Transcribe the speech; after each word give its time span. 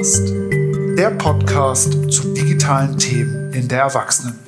Cast, 0.00 0.32
der 0.96 1.10
Podcast 1.10 1.92
zu 2.10 2.32
digitalen 2.32 2.96
Themen 2.96 3.52
in 3.52 3.68
der 3.68 3.80
Erwachsenenbildung. 3.80 4.39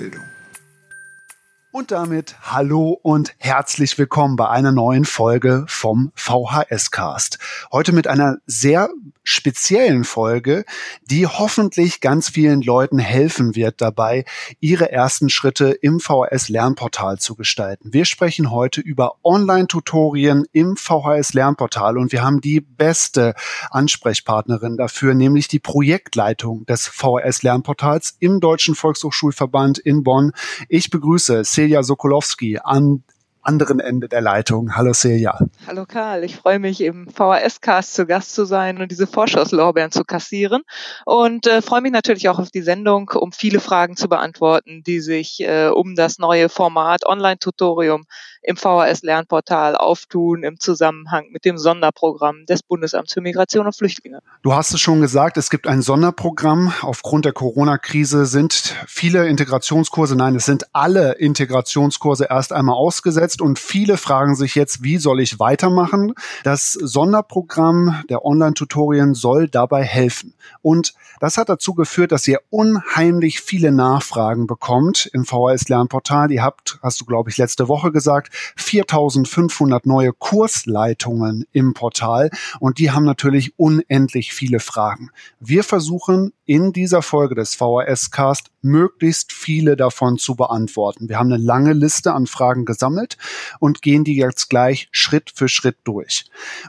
Damit 1.93 2.37
hallo 2.41 2.99
und 3.03 3.35
herzlich 3.37 3.99
willkommen 3.99 4.37
bei 4.37 4.49
einer 4.49 4.72
neuen 4.72 5.04
Folge 5.04 5.67
vom 5.69 6.11
VHS 6.15 6.90
Cast. 6.90 7.38
Heute 7.71 7.93
mit 7.93 8.07
einer 8.07 8.38
sehr 8.47 8.88
speziellen 9.25 10.04
Folge, 10.04 10.65
die 11.04 11.26
hoffentlich 11.26 12.01
ganz 12.01 12.31
vielen 12.31 12.63
Leuten 12.63 12.99
helfen 12.99 13.54
wird 13.54 13.81
dabei, 13.81 14.25
ihre 14.58 14.90
ersten 14.90 15.29
Schritte 15.29 15.71
im 15.71 16.01
VHS 16.01 16.48
Lernportal 16.48 17.19
zu 17.19 17.37
gestalten. 17.37 17.93
Wir 17.93 18.05
sprechen 18.05 18.51
heute 18.51 18.80
über 18.80 19.16
Online-Tutorien 19.23 20.47
im 20.52 20.77
VHS 20.77 21.35
Lernportal 21.35 21.99
und 21.99 22.11
wir 22.11 22.23
haben 22.23 22.41
die 22.41 22.61
beste 22.61 23.35
Ansprechpartnerin 23.71 24.77
dafür, 24.77 25.15
nämlich 25.15 25.47
die 25.47 25.61
Projektleitung 25.61 26.65
des 26.66 26.88
VHS 26.88 27.43
Lernportals 27.43 28.16
im 28.19 28.41
Deutschen 28.41 28.74
Volkshochschulverband 28.74 29.79
in 29.79 30.02
Bonn. 30.02 30.33
Ich 30.69 30.91
begrüße 30.91 31.43
Celia 31.45 31.82
Sokolowski 31.83 32.59
an 32.63 33.03
anderen 33.43 33.81
Ende 33.81 34.09
der 34.09 34.21
Leitung. 34.21 34.77
Hallo 34.77 34.93
Celia. 34.93 35.39
Hallo 35.67 35.85
Karl, 35.87 36.25
ich 36.25 36.37
freue 36.37 36.59
mich 36.59 36.81
im 36.81 37.09
VHS-Cast 37.09 37.95
zu 37.95 38.07
Gast 38.07 38.35
zu 38.35 38.45
sein 38.45 38.81
und 38.81 38.91
diese 38.91 39.07
Vorschusslorbeeren 39.07 39.91
zu 39.91 40.05
kassieren 40.05 40.63
und 41.05 41.47
äh, 41.47 41.61
freue 41.61 41.81
mich 41.81 41.93
natürlich 41.93 42.29
auch 42.29 42.39
auf 42.39 42.51
die 42.51 42.63
Sendung, 42.63 43.11
um 43.11 43.33
viele 43.33 43.61
Fragen 43.61 43.97
zu 43.97 44.09
beantworten, 44.09 44.83
die 44.87 45.01
sich 45.01 45.41
äh, 45.41 45.69
um 45.69 45.97
das 45.97 46.19
neue 46.19 46.49
Format 46.49 47.05
Online-Tutorium 47.05 48.05
im 48.42 48.56
VHS-Lernportal 48.56 49.77
auftun 49.77 50.42
im 50.42 50.59
Zusammenhang 50.59 51.26
mit 51.30 51.45
dem 51.45 51.59
Sonderprogramm 51.59 52.45
des 52.46 52.62
Bundesamts 52.62 53.12
für 53.12 53.21
Migration 53.21 53.66
und 53.66 53.76
Flüchtlinge. 53.76 54.21
Du 54.43 54.52
hast 54.52 54.74
es 54.74 54.80
schon 54.80 55.01
gesagt, 55.01 55.37
es 55.37 55.49
gibt 55.49 55.68
ein 55.68 55.80
Sonderprogramm. 55.80 56.73
Aufgrund 56.82 57.24
der 57.24 57.32
Corona-Krise 57.32 58.26
sind 58.26 58.76
viele 58.87 59.29
Integrationskurse, 59.29 60.16
nein, 60.16 60.34
es 60.34 60.45
sind 60.45 60.66
alle 60.73 61.12
Integrationskurse 61.12 62.26
erst 62.29 62.52
einmal 62.52 62.74
ausgesetzt 62.74 63.40
und 63.40 63.60
viele 63.60 63.96
fragen 63.96 64.34
sich 64.34 64.56
jetzt, 64.56 64.82
wie 64.82 64.98
soll 64.98 65.20
ich 65.20 65.38
weitermachen? 65.38 66.14
Das 66.42 66.72
Sonderprogramm 66.72 68.02
der 68.10 68.24
Online-Tutorien 68.24 69.14
soll 69.14 69.48
dabei 69.48 69.84
helfen. 69.84 70.34
Und 70.62 70.94
das 71.20 71.36
hat 71.36 71.48
dazu 71.48 71.74
geführt, 71.74 72.10
dass 72.10 72.27
ihr 72.27 72.40
unheimlich 72.50 73.40
viele 73.40 73.70
Nachfragen 73.70 74.48
bekommt 74.48 75.08
im 75.12 75.24
VHS 75.24 75.68
Lernportal. 75.68 76.32
Ihr 76.32 76.42
habt, 76.42 76.80
hast 76.82 77.00
du 77.00 77.04
glaube 77.04 77.30
ich 77.30 77.38
letzte 77.38 77.68
Woche 77.68 77.92
gesagt, 77.92 78.31
4500 78.56 79.86
neue 79.86 80.12
Kursleitungen 80.12 81.47
im 81.52 81.75
Portal 81.75 82.30
und 82.61 82.78
die 82.78 82.91
haben 82.91 83.05
natürlich 83.05 83.58
unendlich 83.58 84.33
viele 84.33 84.61
Fragen. 84.61 85.11
Wir 85.41 85.64
versuchen 85.64 86.33
in 86.44 86.72
dieser 86.72 87.02
Folge 87.02 87.34
des 87.34 87.55
VHS 87.55 88.11
Cast 88.11 88.50
möglichst 88.62 89.33
viele 89.33 89.77
davon 89.77 90.19
zu 90.19 90.34
beantworten. 90.34 91.08
Wir 91.08 91.19
haben 91.19 91.33
eine 91.33 91.42
lange 91.42 91.72
Liste 91.72 92.12
an 92.12 92.27
Fragen 92.27 92.64
gesammelt 92.64 93.16
und 93.58 93.83
gehen 93.83 94.05
die 94.05 94.16
jetzt 94.16 94.50
gleich 94.50 94.89
Schritt 94.92 95.33
für 95.34 95.48
Schritt 95.48 95.78
durch. 95.84 96.24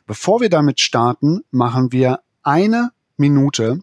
Bevor 0.05 0.41
wir 0.41 0.49
damit 0.49 0.79
starten, 0.79 1.41
machen 1.51 1.91
wir 1.91 2.19
eine 2.43 2.91
Minute 3.17 3.81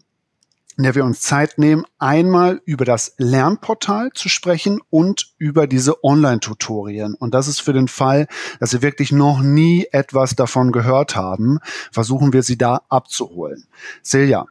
in 0.81 0.85
der 0.85 0.95
wir 0.95 1.05
uns 1.05 1.21
Zeit 1.21 1.59
nehmen, 1.59 1.85
einmal 1.99 2.59
über 2.65 2.85
das 2.85 3.13
Lernportal 3.17 4.09
zu 4.15 4.29
sprechen 4.29 4.81
und 4.89 5.31
über 5.37 5.67
diese 5.67 6.03
Online-Tutorien. 6.03 7.13
Und 7.13 7.35
das 7.35 7.47
ist 7.47 7.61
für 7.61 7.71
den 7.71 7.87
Fall, 7.87 8.25
dass 8.59 8.71
Sie 8.71 8.81
wirklich 8.81 9.11
noch 9.11 9.43
nie 9.43 9.85
etwas 9.91 10.35
davon 10.35 10.71
gehört 10.71 11.15
haben, 11.15 11.59
versuchen 11.91 12.33
wir 12.33 12.41
Sie 12.41 12.57
da 12.57 12.81
abzuholen. 12.89 13.67
Silja, 14.01 14.47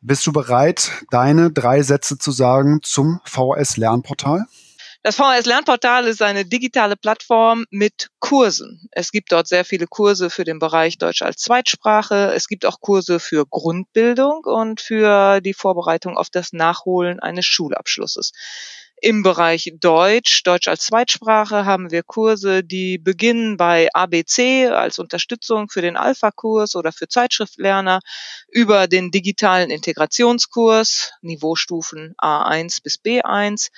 bist 0.00 0.26
du 0.26 0.32
bereit, 0.32 0.92
deine 1.10 1.50
drei 1.50 1.82
Sätze 1.82 2.16
zu 2.16 2.30
sagen 2.30 2.80
zum 2.82 3.20
VS 3.26 3.76
Lernportal? 3.76 4.46
Das 5.02 5.16
VHS 5.16 5.46
Lernportal 5.46 6.06
ist 6.06 6.20
eine 6.20 6.44
digitale 6.44 6.94
Plattform 6.94 7.64
mit 7.70 8.08
Kursen. 8.18 8.86
Es 8.90 9.12
gibt 9.12 9.32
dort 9.32 9.48
sehr 9.48 9.64
viele 9.64 9.86
Kurse 9.86 10.28
für 10.28 10.44
den 10.44 10.58
Bereich 10.58 10.98
Deutsch 10.98 11.22
als 11.22 11.38
Zweitsprache. 11.38 12.34
Es 12.34 12.48
gibt 12.48 12.66
auch 12.66 12.80
Kurse 12.80 13.18
für 13.18 13.46
Grundbildung 13.46 14.42
und 14.44 14.82
für 14.82 15.40
die 15.40 15.54
Vorbereitung 15.54 16.18
auf 16.18 16.28
das 16.28 16.52
Nachholen 16.52 17.18
eines 17.18 17.46
Schulabschlusses. 17.46 18.32
Im 19.02 19.22
Bereich 19.22 19.72
Deutsch, 19.80 20.42
Deutsch 20.42 20.68
als 20.68 20.84
Zweitsprache, 20.84 21.64
haben 21.64 21.90
wir 21.90 22.02
Kurse, 22.02 22.62
die 22.62 22.98
beginnen 22.98 23.56
bei 23.56 23.88
ABC 23.94 24.68
als 24.68 24.98
Unterstützung 24.98 25.70
für 25.70 25.80
den 25.80 25.96
Alpha-Kurs 25.96 26.76
oder 26.76 26.92
für 26.92 27.08
Zeitschriftlerner 27.08 28.00
über 28.48 28.88
den 28.88 29.10
digitalen 29.10 29.70
Integrationskurs, 29.70 31.12
Niveaustufen 31.22 32.14
A1 32.20 32.82
bis 32.82 32.96
B1, 32.96 33.68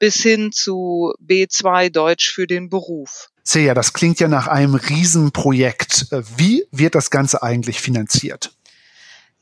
bis 0.00 0.16
hin 0.16 0.50
zu 0.50 1.14
B2 1.24 1.90
Deutsch 1.90 2.32
für 2.32 2.48
den 2.48 2.68
Beruf. 2.68 3.28
Seja, 3.44 3.74
das 3.74 3.92
klingt 3.92 4.18
ja 4.18 4.26
nach 4.26 4.48
einem 4.48 4.74
Riesenprojekt. 4.74 6.06
Wie 6.36 6.64
wird 6.72 6.96
das 6.96 7.10
Ganze 7.10 7.42
eigentlich 7.44 7.80
finanziert? 7.80 8.52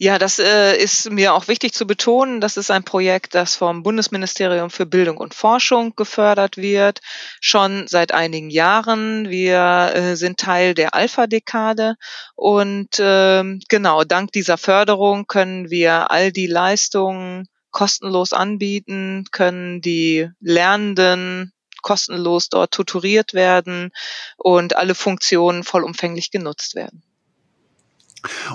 Ja, 0.02 0.18
das 0.18 0.38
äh, 0.38 0.78
ist 0.78 1.10
mir 1.10 1.34
auch 1.34 1.46
wichtig 1.46 1.74
zu 1.74 1.86
betonen. 1.86 2.40
Das 2.40 2.56
ist 2.56 2.70
ein 2.70 2.84
Projekt, 2.84 3.34
das 3.34 3.54
vom 3.54 3.82
Bundesministerium 3.82 4.70
für 4.70 4.86
Bildung 4.86 5.18
und 5.18 5.34
Forschung 5.34 5.94
gefördert 5.94 6.56
wird, 6.56 7.00
schon 7.42 7.86
seit 7.86 8.10
einigen 8.10 8.48
Jahren. 8.48 9.28
Wir 9.28 9.92
äh, 9.94 10.16
sind 10.16 10.40
Teil 10.40 10.72
der 10.72 10.94
Alpha-Dekade 10.94 11.96
und 12.34 12.98
äh, 12.98 13.44
genau, 13.68 14.04
dank 14.04 14.32
dieser 14.32 14.56
Förderung 14.56 15.26
können 15.26 15.68
wir 15.68 16.10
all 16.10 16.32
die 16.32 16.46
Leistungen 16.46 17.46
kostenlos 17.70 18.32
anbieten, 18.32 19.26
können 19.32 19.82
die 19.82 20.30
Lernenden 20.40 21.52
kostenlos 21.82 22.48
dort 22.48 22.70
tuturiert 22.70 23.34
werden 23.34 23.90
und 24.38 24.76
alle 24.78 24.94
Funktionen 24.94 25.62
vollumfänglich 25.62 26.30
genutzt 26.30 26.74
werden. 26.74 27.02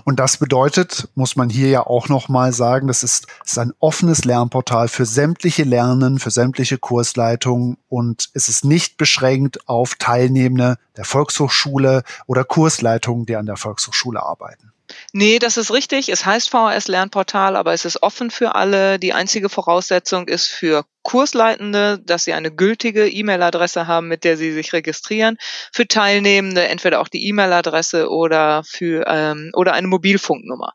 Und 0.03 0.19
das 0.19 0.37
bedeutet, 0.37 1.09
muss 1.15 1.35
man 1.35 1.49
hier 1.49 1.69
ja 1.69 1.85
auch 1.85 2.09
nochmal 2.09 2.53
sagen, 2.53 2.87
das 2.87 3.03
ist, 3.03 3.27
ist 3.45 3.57
ein 3.57 3.73
offenes 3.79 4.25
Lernportal 4.25 4.87
für 4.87 5.05
sämtliche 5.05 5.63
Lernen, 5.63 6.19
für 6.19 6.31
sämtliche 6.31 6.77
Kursleitungen 6.77 7.77
und 7.89 8.29
es 8.33 8.49
ist 8.49 8.65
nicht 8.65 8.97
beschränkt 8.97 9.67
auf 9.67 9.95
Teilnehmende 9.95 10.77
der 10.97 11.05
Volkshochschule 11.05 12.03
oder 12.27 12.43
Kursleitungen, 12.43 13.25
die 13.25 13.35
an 13.35 13.45
der 13.45 13.57
Volkshochschule 13.57 14.21
arbeiten. 14.21 14.74
Nee, 15.13 15.39
das 15.39 15.57
ist 15.57 15.71
richtig. 15.71 16.09
Es 16.09 16.25
heißt 16.25 16.49
VHS 16.49 16.87
Lernportal, 16.87 17.55
aber 17.55 17.73
es 17.73 17.85
ist 17.85 18.03
offen 18.03 18.29
für 18.29 18.55
alle. 18.55 18.99
Die 18.99 19.13
einzige 19.13 19.49
Voraussetzung 19.49 20.27
ist 20.27 20.47
für 20.47 20.85
Kursleitende, 21.01 21.99
dass 21.99 22.23
sie 22.23 22.33
eine 22.33 22.51
gültige 22.51 23.07
E-Mail-Adresse 23.07 23.87
haben, 23.87 24.07
mit 24.07 24.23
der 24.23 24.37
sie 24.37 24.51
sich 24.51 24.73
registrieren. 24.73 25.37
Für 25.71 25.87
Teilnehmende 25.87 26.67
entweder 26.67 26.99
auch 27.01 27.07
die 27.07 27.27
E-Mail-Adresse 27.27 28.09
oder 28.09 28.63
für 28.63 29.05
ähm, 29.07 29.51
oder 29.53 29.73
eine 29.73 29.87
Mobilfunknummer. 29.87 30.73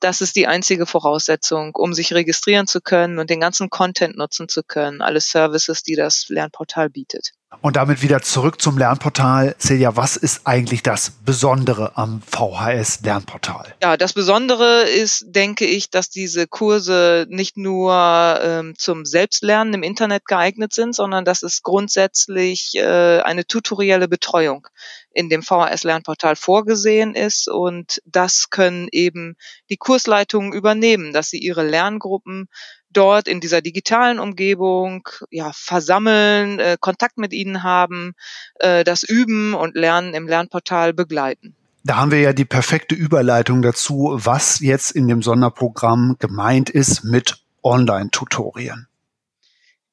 Das 0.00 0.20
ist 0.20 0.36
die 0.36 0.46
einzige 0.46 0.86
Voraussetzung, 0.86 1.74
um 1.74 1.94
sich 1.94 2.12
registrieren 2.12 2.66
zu 2.66 2.80
können 2.80 3.18
und 3.18 3.30
den 3.30 3.40
ganzen 3.40 3.70
Content 3.70 4.16
nutzen 4.16 4.48
zu 4.48 4.62
können, 4.62 5.02
alle 5.02 5.20
Services, 5.20 5.82
die 5.82 5.96
das 5.96 6.26
Lernportal 6.28 6.90
bietet. 6.90 7.32
Und 7.62 7.76
damit 7.76 8.02
wieder 8.02 8.20
zurück 8.20 8.60
zum 8.60 8.76
Lernportal. 8.76 9.56
Celia, 9.58 9.96
was 9.96 10.16
ist 10.16 10.42
eigentlich 10.46 10.82
das 10.82 11.10
Besondere 11.24 11.96
am 11.96 12.20
VHS 12.20 13.00
Lernportal? 13.00 13.74
Ja, 13.82 13.96
das 13.96 14.12
Besondere 14.12 14.82
ist, 14.82 15.24
denke 15.28 15.64
ich, 15.64 15.88
dass 15.88 16.10
diese 16.10 16.46
Kurse 16.46 17.26
nicht 17.30 17.56
nur 17.56 18.38
ähm, 18.42 18.74
zum 18.76 19.06
Selbstlernen 19.06 19.72
im 19.72 19.82
Internet 19.82 20.26
geeignet 20.26 20.74
sind, 20.74 20.94
sondern 20.94 21.24
dass 21.24 21.42
es 21.42 21.62
grundsätzlich 21.62 22.74
äh, 22.74 23.20
eine 23.20 23.46
tutorielle 23.46 24.08
Betreuung 24.08 24.68
in 25.10 25.30
dem 25.30 25.42
VHS-Lernportal 25.42 26.36
vorgesehen 26.36 27.14
ist. 27.14 27.48
Und 27.48 28.02
das 28.04 28.50
können 28.50 28.88
eben 28.92 29.36
die 29.70 29.78
Kursleitungen 29.78 30.52
übernehmen, 30.52 31.14
dass 31.14 31.30
sie 31.30 31.38
ihre 31.38 31.66
Lerngruppen 31.66 32.48
dort 32.92 33.28
in 33.28 33.40
dieser 33.40 33.60
digitalen 33.60 34.18
Umgebung 34.18 35.08
ja, 35.30 35.52
versammeln, 35.54 36.58
äh, 36.58 36.76
Kontakt 36.80 37.18
mit 37.18 37.32
ihnen 37.32 37.62
haben, 37.62 38.14
äh, 38.60 38.84
das 38.84 39.02
Üben 39.02 39.54
und 39.54 39.74
Lernen 39.74 40.14
im 40.14 40.26
Lernportal 40.26 40.92
begleiten. 40.92 41.54
Da 41.84 41.96
haben 41.96 42.10
wir 42.10 42.20
ja 42.20 42.32
die 42.32 42.44
perfekte 42.44 42.94
Überleitung 42.94 43.62
dazu, 43.62 44.10
was 44.12 44.60
jetzt 44.60 44.90
in 44.90 45.08
dem 45.08 45.22
Sonderprogramm 45.22 46.16
gemeint 46.18 46.70
ist 46.70 47.04
mit 47.04 47.38
Online-Tutorien. 47.62 48.88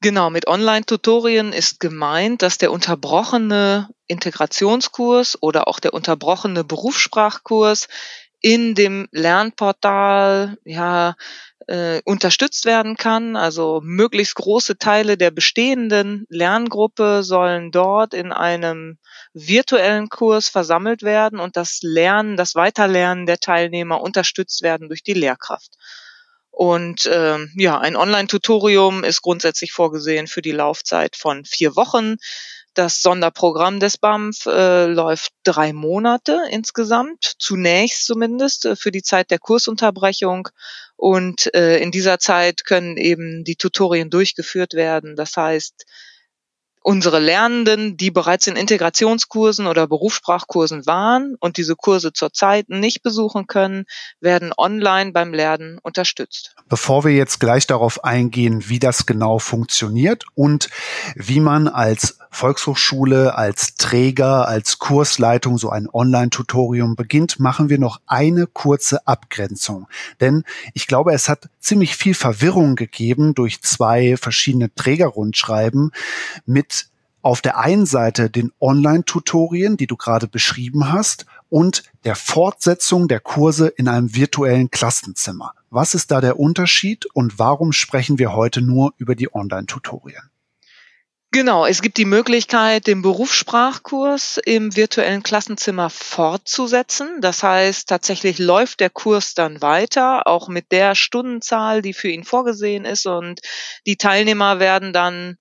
Genau, 0.01 0.30
mit 0.30 0.47
Online-Tutorien 0.47 1.53
ist 1.53 1.80
gemeint, 1.80 2.42
dass 2.42 2.57
der 2.57 2.71
unterbrochene 2.71 3.89
Integrationskurs 4.07 5.42
oder 5.42 5.68
auch 5.68 5.80
der 5.80 5.94
unterbrochene 5.94 6.63
Berufssprachkurs 6.63 7.88
in 8.42 8.75
dem 8.75 9.07
Lernportal 9.12 10.57
ja 10.63 11.15
äh, 11.68 12.02
unterstützt 12.06 12.66
werden 12.66 12.96
kann. 12.96 13.36
Also 13.36 13.82
möglichst 13.84 14.36
große 14.36 14.78
Teile 14.78 15.18
der 15.18 15.32
bestehenden 15.32 16.26
Lerngruppe 16.30 17.24
sollen 17.24 17.72
dort 17.72 18.14
in 18.14 18.32
einem 18.32 18.98
virtuellen 19.34 20.10
Kurs 20.10 20.50
versammelt 20.50 21.04
werden 21.04 21.40
und 21.40 21.58
das 21.58 21.80
Lernen, 21.82 22.38
das 22.38 22.56
Weiterlernen 22.56 23.26
der 23.26 23.40
Teilnehmer 23.40 24.02
unterstützt 24.02 24.62
werden 24.62 24.88
durch 24.88 25.04
die 25.04 25.14
Lehrkraft. 25.14 25.74
Und 26.52 27.10
ähm, 27.12 27.52
ja, 27.58 27.78
ein 27.80 27.98
Online-Tutorium 27.98 29.04
ist 29.04 29.22
grundsätzlich 29.22 29.74
vorgesehen 29.74 30.28
für 30.28 30.42
die 30.42 30.54
Laufzeit 30.54 31.18
von 31.18 31.44
vier 31.44 31.76
Wochen. 31.76 32.16
Das 32.75 33.01
Sonderprogramm 33.01 33.80
des 33.80 33.98
BAMF 33.98 34.48
äh, 34.48 34.86
läuft 34.86 35.31
drei 35.44 35.72
Monate 35.72 36.42
insgesamt, 36.51 37.36
zunächst 37.39 38.06
zumindest 38.06 38.66
äh, 38.66 38.75
für 38.75 38.92
die 38.92 39.01
Zeit 39.01 39.31
der 39.31 39.39
Kursunterbrechung. 39.39 40.50
Und 40.98 41.54
äh, 41.56 41.77
in 41.80 41.92
dieser 41.92 42.19
Zeit 42.19 42.66
können 42.66 42.98
eben 42.98 43.45
die 43.45 43.56
Tutorien 43.56 44.10
durchgeführt 44.10 44.74
werden. 44.74 45.16
Das 45.16 45.38
heißt, 45.38 45.86
unsere 46.86 47.18
Lernenden, 47.18 47.98
die 47.98 48.12
bereits 48.12 48.46
in 48.46 48.56
Integrationskursen 48.56 49.66
oder 49.66 49.88
Berufssprachkursen 49.88 50.86
waren 50.86 51.36
und 51.40 51.58
diese 51.58 51.76
Kurse 51.76 52.14
zurzeit 52.14 52.70
nicht 52.70 53.02
besuchen 53.02 53.48
können, 53.48 53.86
werden 54.20 54.54
online 54.56 55.12
beim 55.12 55.34
Lernen 55.34 55.80
unterstützt. 55.82 56.56
Bevor 56.70 57.04
wir 57.04 57.12
jetzt 57.12 57.40
gleich 57.40 57.66
darauf 57.66 58.04
eingehen, 58.04 58.70
wie 58.70 58.78
das 58.78 59.08
genau 59.08 59.40
funktioniert 59.40 60.26
und 60.36 60.70
wie 61.16 61.40
man 61.40 61.68
als 61.68 62.20
Volkshochschule, 62.30 63.36
als 63.36 63.78
Träger, 63.78 64.48
als 64.48 64.78
Kursleitung 64.78 65.58
so 65.58 65.70
ein 65.70 65.88
Online-Tutorium 65.92 66.96
beginnt, 66.96 67.40
machen 67.40 67.70
wir 67.70 67.80
noch 67.80 68.02
eine 68.06 68.46
kurze 68.46 69.08
Abgrenzung. 69.08 69.88
Denn 70.20 70.44
ich 70.74 70.86
glaube, 70.86 71.14
es 71.14 71.30
hat 71.30 71.50
ziemlich 71.60 71.96
viel 71.96 72.14
Verwirrung 72.14 72.76
gegeben 72.76 73.34
durch 73.34 73.62
zwei 73.62 74.18
verschiedene 74.18 74.74
Trägerrundschreiben 74.76 75.92
mit 76.46 76.75
auf 77.25 77.42
der 77.42 77.57
einen 77.57 77.88
Seite 77.88 78.30
den 78.30 78.51
Online-Tutorien, 78.62 79.77
die 79.77 79.88
du 79.88 79.98
gerade 79.98 80.27
beschrieben 80.27 80.94
hast, 80.94 81.25
und 81.50 81.83
der 82.04 82.16
Fortsetzung 82.16 83.07
der 83.07 83.19
Kurse 83.19 83.68
in 83.68 83.88
einem 83.88 84.13
virtuellen 84.13 84.69
Klassenzimmer. 84.69 85.56
Was 85.72 85.95
ist 85.95 86.12
da 86.12 86.22
der 86.22 86.39
Unterschied 86.39 87.07
und 87.16 87.39
warum 87.39 87.72
sprechen 87.72 88.19
wir 88.19 88.33
heute 88.33 88.62
nur 88.62 88.94
über 88.98 89.16
die 89.16 89.33
Online-Tutorien? 89.33 90.30
Genau, 91.31 91.66
es 91.66 91.81
gibt 91.81 91.98
die 91.98 92.06
Möglichkeit, 92.06 92.86
den 92.86 93.01
Berufssprachkurs 93.01 94.39
im 94.45 94.75
virtuellen 94.75 95.24
Klassenzimmer 95.24 95.89
fortzusetzen. 95.89 97.21
Das 97.21 97.42
heißt, 97.42 97.89
tatsächlich 97.89 98.38
läuft 98.38 98.81
der 98.81 98.92
Kurs 98.92 99.33
dann 99.33 99.63
weiter, 99.63 100.28
auch 100.28 100.48
mit 100.48 100.71
der 100.71 100.94
Stundenzahl, 100.94 101.81
die 101.81 101.94
für 101.94 102.10
ihn 102.10 102.24
vorgesehen 102.24 102.86
ist. 102.86 103.07
Und 103.07 103.42
die 103.88 103.98
Teilnehmer 103.98 104.60
werden 104.60 104.94
dann 104.94 105.38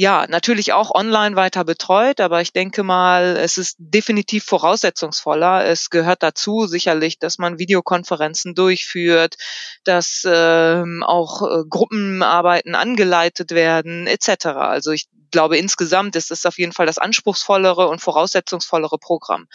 ja, 0.00 0.24
natürlich 0.26 0.72
auch 0.72 0.94
online 0.94 1.36
weiter 1.36 1.62
betreut, 1.62 2.20
aber 2.20 2.40
ich 2.40 2.54
denke 2.54 2.82
mal, 2.82 3.36
es 3.36 3.58
ist 3.58 3.76
definitiv 3.78 4.44
voraussetzungsvoller. 4.44 5.66
Es 5.66 5.90
gehört 5.90 6.22
dazu 6.22 6.66
sicherlich, 6.66 7.18
dass 7.18 7.36
man 7.36 7.58
Videokonferenzen 7.58 8.54
durchführt, 8.54 9.36
dass 9.84 10.22
ähm, 10.26 11.02
auch 11.02 11.42
äh, 11.42 11.64
Gruppenarbeiten 11.68 12.74
angeleitet 12.74 13.50
werden, 13.50 14.06
etc. 14.06 14.46
Also 14.46 14.92
ich 14.92 15.06
glaube, 15.32 15.58
insgesamt 15.58 16.16
ist 16.16 16.30
es 16.30 16.46
auf 16.46 16.56
jeden 16.56 16.72
Fall 16.72 16.86
das 16.86 16.96
anspruchsvollere 16.96 17.86
und 17.86 18.00
voraussetzungsvollere 18.00 18.96
Programm. 18.96 19.48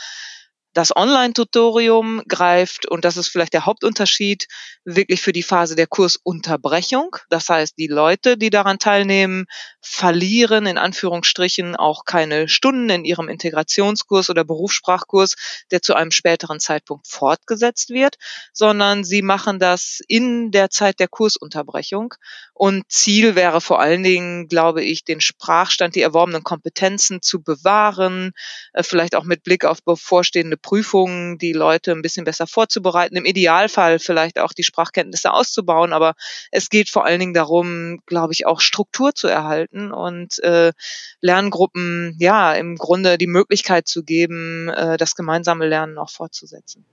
Das 0.75 0.93
Online-Tutorium 0.93 2.23
greift, 2.27 2.85
und 2.85 3.05
das 3.05 3.15
ist 3.15 3.29
vielleicht 3.29 3.53
der 3.53 3.65
Hauptunterschied, 3.65 4.47
wirklich 4.83 5.21
für 5.21 5.31
die 5.31 5.41
Phase 5.41 5.77
der 5.77 5.87
Kursunterbrechung. 5.87 7.15
Das 7.29 7.47
heißt, 7.47 7.75
die 7.77 7.87
Leute, 7.87 8.37
die 8.37 8.49
daran 8.49 8.77
teilnehmen, 8.77 9.45
verlieren 9.79 10.65
in 10.65 10.77
Anführungsstrichen 10.77 11.77
auch 11.77 12.03
keine 12.03 12.49
Stunden 12.49 12.89
in 12.89 13.05
ihrem 13.05 13.29
Integrationskurs 13.29 14.29
oder 14.29 14.43
Berufssprachkurs, 14.43 15.35
der 15.71 15.81
zu 15.81 15.93
einem 15.95 16.11
späteren 16.11 16.59
Zeitpunkt 16.59 17.07
fortgesetzt 17.07 17.91
wird, 17.91 18.17
sondern 18.51 19.05
sie 19.05 19.21
machen 19.21 19.59
das 19.59 20.01
in 20.09 20.51
der 20.51 20.69
Zeit 20.69 20.99
der 20.99 21.07
Kursunterbrechung. 21.07 22.15
Und 22.53 22.83
Ziel 22.91 23.35
wäre 23.35 23.61
vor 23.61 23.79
allen 23.79 24.03
Dingen, 24.03 24.49
glaube 24.49 24.83
ich, 24.83 25.05
den 25.05 25.21
Sprachstand, 25.21 25.95
die 25.95 26.01
erworbenen 26.01 26.43
Kompetenzen 26.43 27.21
zu 27.21 27.41
bewahren, 27.41 28.33
äh, 28.73 28.83
vielleicht 28.83 29.15
auch 29.15 29.23
mit 29.23 29.43
Blick 29.43 29.63
auf 29.63 29.81
bevorstehende 29.83 30.57
Prüfungen 30.65 31.37
die 31.37 31.53
Leute 31.53 31.91
ein 31.91 32.01
bisschen 32.01 32.25
besser 32.25 32.47
vorzubereiten, 32.47 33.15
im 33.15 33.25
Idealfall 33.25 33.99
vielleicht 33.99 34.39
auch 34.39 34.51
die 34.51 34.63
Sprachkenntnisse 34.63 35.31
auszubauen. 35.31 35.93
Aber 35.93 36.15
es 36.51 36.69
geht 36.69 36.89
vor 36.89 37.05
allen 37.05 37.19
Dingen 37.19 37.35
darum, 37.35 37.99
glaube 38.07 38.33
ich, 38.33 38.47
auch 38.47 38.59
Struktur 38.61 39.13
zu 39.13 39.27
erhalten 39.27 39.91
und 39.91 40.39
äh, 40.39 40.73
Lerngruppen 41.21 42.15
ja 42.19 42.53
im 42.53 42.77
Grunde 42.77 43.19
die 43.19 43.27
Möglichkeit 43.27 43.87
zu 43.87 44.03
geben, 44.03 44.69
äh, 44.69 44.97
das 44.97 45.13
gemeinsame 45.13 45.67
Lernen 45.67 45.99
auch 45.99 46.09
fortzusetzen. 46.09 46.83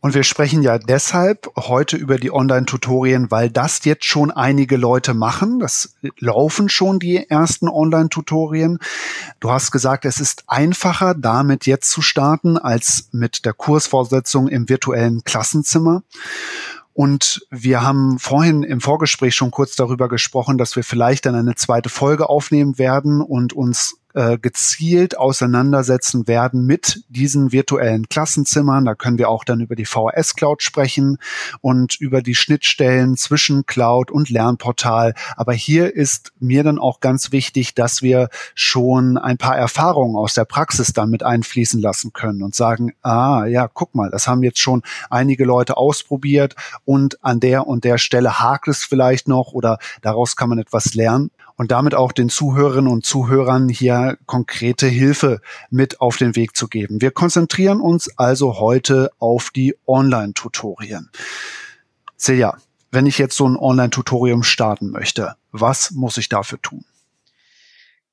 Und 0.00 0.14
wir 0.14 0.24
sprechen 0.24 0.62
ja 0.62 0.78
deshalb 0.78 1.50
heute 1.56 1.96
über 1.96 2.18
die 2.18 2.30
Online-Tutorien, 2.30 3.30
weil 3.30 3.50
das 3.50 3.84
jetzt 3.84 4.04
schon 4.04 4.30
einige 4.30 4.76
Leute 4.76 5.14
machen. 5.14 5.58
Das 5.58 5.96
laufen 6.18 6.68
schon 6.68 6.98
die 6.98 7.28
ersten 7.28 7.68
Online-Tutorien. 7.68 8.78
Du 9.40 9.50
hast 9.50 9.72
gesagt, 9.72 10.04
es 10.04 10.20
ist 10.20 10.44
einfacher, 10.46 11.14
damit 11.14 11.66
jetzt 11.66 11.90
zu 11.90 12.02
starten, 12.02 12.58
als 12.58 13.08
mit 13.12 13.44
der 13.44 13.52
Kursvorsetzung 13.52 14.48
im 14.48 14.68
virtuellen 14.68 15.24
Klassenzimmer. 15.24 16.02
Und 16.92 17.46
wir 17.50 17.82
haben 17.82 18.18
vorhin 18.18 18.62
im 18.62 18.80
Vorgespräch 18.80 19.34
schon 19.34 19.50
kurz 19.50 19.76
darüber 19.76 20.08
gesprochen, 20.08 20.56
dass 20.56 20.76
wir 20.76 20.84
vielleicht 20.84 21.26
dann 21.26 21.34
eine 21.34 21.54
zweite 21.54 21.88
Folge 21.88 22.28
aufnehmen 22.28 22.78
werden 22.78 23.20
und 23.20 23.52
uns 23.52 23.98
äh, 24.16 24.38
gezielt 24.38 25.18
auseinandersetzen 25.18 26.26
werden 26.26 26.64
mit 26.64 27.04
diesen 27.10 27.52
virtuellen 27.52 28.08
Klassenzimmern. 28.08 28.86
Da 28.86 28.94
können 28.94 29.18
wir 29.18 29.28
auch 29.28 29.44
dann 29.44 29.60
über 29.60 29.76
die 29.76 29.84
VHS 29.84 30.34
Cloud 30.36 30.62
sprechen 30.62 31.18
und 31.60 32.00
über 32.00 32.22
die 32.22 32.34
Schnittstellen 32.34 33.18
zwischen 33.18 33.66
Cloud 33.66 34.10
und 34.10 34.30
Lernportal. 34.30 35.12
Aber 35.36 35.52
hier 35.52 35.94
ist 35.94 36.32
mir 36.40 36.64
dann 36.64 36.78
auch 36.78 37.00
ganz 37.00 37.30
wichtig, 37.30 37.74
dass 37.74 38.00
wir 38.00 38.30
schon 38.54 39.18
ein 39.18 39.36
paar 39.36 39.58
Erfahrungen 39.58 40.16
aus 40.16 40.32
der 40.32 40.46
Praxis 40.46 40.94
dann 40.94 41.10
mit 41.10 41.22
einfließen 41.22 41.82
lassen 41.82 42.14
können 42.14 42.42
und 42.42 42.54
sagen, 42.54 42.94
ah, 43.02 43.44
ja, 43.44 43.68
guck 43.68 43.94
mal, 43.94 44.08
das 44.08 44.26
haben 44.26 44.42
jetzt 44.42 44.60
schon 44.60 44.80
einige 45.10 45.44
Leute 45.44 45.76
ausprobiert 45.76 46.56
und 46.86 47.22
an 47.22 47.38
der 47.38 47.66
und 47.66 47.84
der 47.84 47.98
Stelle 47.98 48.40
hakt 48.40 48.68
es 48.68 48.82
vielleicht 48.82 49.28
noch 49.28 49.52
oder 49.52 49.76
daraus 50.00 50.36
kann 50.36 50.48
man 50.48 50.58
etwas 50.58 50.94
lernen 50.94 51.30
und 51.56 51.70
damit 51.70 51.94
auch 51.94 52.12
den 52.12 52.28
Zuhörerinnen 52.28 52.90
und 52.90 53.04
Zuhörern 53.04 53.68
hier 53.68 54.18
konkrete 54.26 54.86
Hilfe 54.86 55.40
mit 55.70 56.00
auf 56.00 56.16
den 56.16 56.36
Weg 56.36 56.56
zu 56.56 56.68
geben. 56.68 57.00
Wir 57.00 57.10
konzentrieren 57.10 57.80
uns 57.80 58.10
also 58.18 58.58
heute 58.58 59.10
auf 59.18 59.50
die 59.50 59.76
Online-Tutorien. 59.86 61.10
Silja, 62.16 62.56
wenn 62.90 63.06
ich 63.06 63.18
jetzt 63.18 63.36
so 63.36 63.48
ein 63.48 63.56
Online-Tutorium 63.56 64.42
starten 64.42 64.90
möchte, 64.90 65.34
was 65.52 65.90
muss 65.90 66.16
ich 66.16 66.28
dafür 66.28 66.60
tun? 66.62 66.84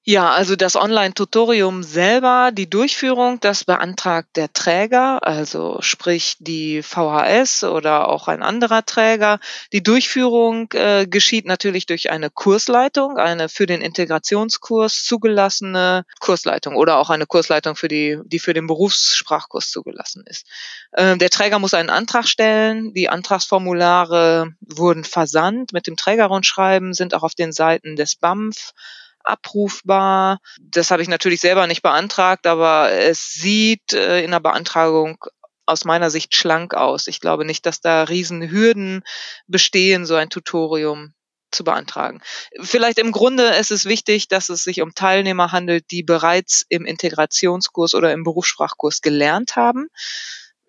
Ja, 0.06 0.32
also 0.32 0.58
das 0.58 0.76
Online-Tutorium 0.76 1.82
selber, 1.82 2.52
die 2.52 2.70
Durchführung, 2.70 3.40
das 3.40 3.64
beantragt 3.64 4.36
der 4.36 4.52
Träger, 4.52 5.26
also 5.26 5.78
sprich 5.80 6.36
die 6.40 6.84
VHS 6.84 7.64
oder 7.64 8.10
auch 8.10 8.28
ein 8.28 8.44
anderer 8.44 8.86
Träger. 8.86 9.40
Die 9.72 9.82
Durchführung 9.82 10.70
äh, 10.74 11.08
geschieht 11.08 11.46
natürlich 11.46 11.86
durch 11.86 12.12
eine 12.12 12.30
Kursleitung, 12.30 13.16
eine 13.16 13.48
für 13.48 13.66
den 13.66 13.80
Integrationskurs 13.80 15.06
zugelassene 15.06 16.04
Kursleitung 16.20 16.76
oder 16.76 16.98
auch 16.98 17.10
eine 17.10 17.26
Kursleitung 17.26 17.78
für 17.78 17.88
die, 17.88 18.20
die 18.26 18.40
für 18.40 18.54
den 18.54 18.68
Berufssprachkurs 18.68 19.72
zugelassen 19.72 20.26
ist. 20.28 20.46
Äh, 20.92 21.16
der 21.16 21.30
Träger 21.30 21.60
muss 21.60 21.74
einen 21.74 21.90
Antrag 21.90 22.28
stellen. 22.28 22.94
Die 22.94 23.08
Antragsformulare 23.08 24.50
wurden 24.60 25.06
versandt 25.06 25.72
mit 25.72 25.88
dem 25.88 25.96
Trägerrundschreiben, 25.96 26.94
sind 26.94 27.14
auch 27.14 27.24
auf 27.24 27.36
den 27.36 27.54
Seiten 27.54 27.96
des 27.96 28.18
BAMF 28.18 28.74
abrufbar. 29.24 30.40
Das 30.60 30.92
habe 30.92 31.02
ich 31.02 31.08
natürlich 31.08 31.42
selber 31.42 31.68
nicht 31.68 31.82
beantragt, 31.82 32.48
aber 32.48 32.92
es 32.92 33.34
sieht 33.34 33.94
äh, 33.94 34.24
in 34.24 34.32
der 34.32 34.40
Beantragung 34.40 35.18
aus 35.66 35.86
meiner 35.86 36.10
Sicht 36.10 36.36
schlank 36.36 36.74
aus. 36.74 37.08
Ich 37.08 37.20
glaube 37.20 37.46
nicht, 37.46 37.66
dass 37.66 37.82
da 37.82 38.04
Riesenhürden 38.04 39.04
bestehen, 39.48 40.06
so 40.06 40.16
ein 40.16 40.30
Tutorium 40.30 41.14
zu 41.52 41.64
beantragen. 41.64 42.22
Vielleicht 42.62 42.98
im 42.98 43.12
Grunde 43.12 43.46
ist 43.56 43.72
es 43.72 43.86
wichtig, 43.86 44.28
dass 44.28 44.50
es 44.50 44.64
sich 44.64 44.82
um 44.82 44.96
Teilnehmer 44.96 45.52
handelt, 45.52 45.92
die 45.92 46.04
bereits 46.04 46.66
im 46.68 46.86
Integrationskurs 46.86 47.94
oder 47.94 48.12
im 48.12 48.24
Berufssprachkurs 48.24 49.02
gelernt 49.02 49.56
haben. 49.56 49.88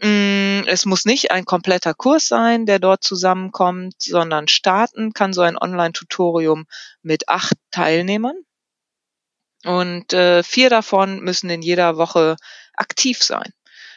Mm, 0.05 0.65
es 0.67 0.85
muss 0.85 1.07
nicht 1.07 1.31
ein 1.31 1.47
kompletter 1.47 1.95
Kurs 1.95 2.29
sein, 2.29 2.67
der 2.67 2.79
dort 2.79 3.03
zusammenkommt, 3.03 3.95
sondern 3.99 4.49
starten 4.49 5.15
kann 5.15 5.33
so 5.33 5.41
ein 5.41 5.57
Online-Tutorium 5.57 6.67
mit 7.03 7.31
acht 7.31 7.55
Teilnehmern. 7.71 8.37
Und 9.65 10.13
äh, 10.13 10.43
vier 10.43 10.69
davon 10.69 11.21
müssen 11.21 11.49
in 11.49 11.63
jeder 11.63 11.97
Woche 11.97 12.37
aktiv 12.75 13.23
sein. 13.23 13.51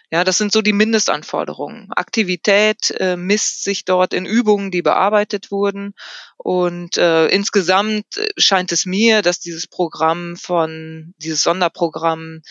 Ja, 0.10 0.24
das 0.24 0.38
sind 0.38 0.54
so 0.54 0.62
die 0.62 0.72
Mindestanforderungen. 0.72 1.92
Aktivität 1.92 2.92
äh, 2.92 3.18
misst 3.18 3.66
sich 3.66 3.84
dort 3.84 4.14
in 4.14 4.26
Übungen, 4.26 4.72
die 4.72 4.82
bearbeitet 4.82 5.52
wurden. 5.52 5.94
Und 6.38 6.96
äh, 6.96 7.28
insgesamt 7.28 8.06
scheint 8.38 8.72
es 8.72 8.86
mir, 8.86 9.22
dass 9.22 9.42
dieses 9.42 9.68
Programm 9.68 10.38
von, 10.38 11.14
dieses 11.18 11.44
Sonderprogramm 11.44 12.42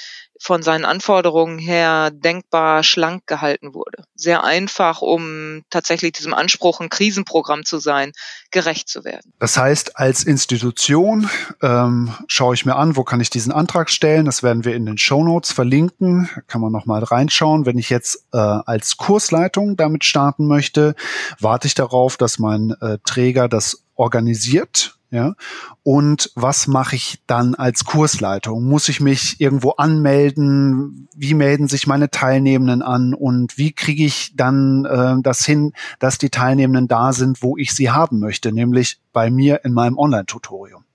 von 0.40 0.62
seinen 0.62 0.84
Anforderungen 0.84 1.58
her 1.58 2.10
denkbar 2.10 2.82
schlank 2.82 3.26
gehalten 3.26 3.74
wurde. 3.74 4.04
Sehr 4.14 4.44
einfach, 4.44 5.02
um 5.02 5.62
tatsächlich 5.70 6.12
diesem 6.12 6.34
Anspruch, 6.34 6.80
ein 6.80 6.88
Krisenprogramm 6.88 7.64
zu 7.64 7.78
sein, 7.78 8.12
gerecht 8.50 8.88
zu 8.88 9.04
werden. 9.04 9.32
Das 9.38 9.56
heißt, 9.56 9.98
als 9.98 10.24
Institution 10.24 11.28
ähm, 11.62 12.14
schaue 12.26 12.54
ich 12.54 12.66
mir 12.66 12.76
an, 12.76 12.96
wo 12.96 13.04
kann 13.04 13.20
ich 13.20 13.30
diesen 13.30 13.52
Antrag 13.52 13.90
stellen. 13.90 14.26
Das 14.26 14.42
werden 14.42 14.64
wir 14.64 14.74
in 14.74 14.86
den 14.86 14.98
Show 14.98 15.24
Notes 15.24 15.52
verlinken. 15.52 16.28
Da 16.34 16.40
kann 16.42 16.60
man 16.60 16.72
nochmal 16.72 17.02
reinschauen. 17.02 17.66
Wenn 17.66 17.78
ich 17.78 17.90
jetzt 17.90 18.26
äh, 18.32 18.38
als 18.38 18.96
Kursleitung 18.96 19.76
damit 19.76 20.04
starten 20.04 20.46
möchte, 20.46 20.94
warte 21.40 21.66
ich 21.66 21.74
darauf, 21.74 22.16
dass 22.16 22.38
mein 22.38 22.74
äh, 22.80 22.98
Träger 23.04 23.48
das 23.48 23.84
organisiert 23.94 24.95
ja? 25.10 25.34
Und 25.82 26.30
was 26.34 26.66
mache 26.66 26.96
ich 26.96 27.22
dann 27.26 27.54
als 27.54 27.84
Kursleitung? 27.84 28.64
Muss 28.64 28.88
ich 28.88 29.00
mich 29.00 29.40
irgendwo 29.40 29.70
anmelden? 29.72 31.08
Wie 31.14 31.34
melden 31.34 31.68
sich 31.68 31.86
meine 31.86 32.10
Teilnehmenden 32.10 32.82
an? 32.82 33.14
Und 33.14 33.58
wie 33.58 33.72
kriege 33.72 34.04
ich 34.04 34.34
dann 34.34 34.84
äh, 34.84 35.16
das 35.22 35.44
hin, 35.44 35.72
dass 35.98 36.18
die 36.18 36.30
Teilnehmenden 36.30 36.88
da 36.88 37.12
sind, 37.12 37.42
wo 37.42 37.56
ich 37.56 37.72
sie 37.72 37.90
haben 37.90 38.18
möchte, 38.18 38.52
nämlich 38.52 38.98
bei 39.12 39.30
mir 39.30 39.64
in 39.64 39.72
meinem 39.72 39.98
Online-Tutorium? 39.98 40.85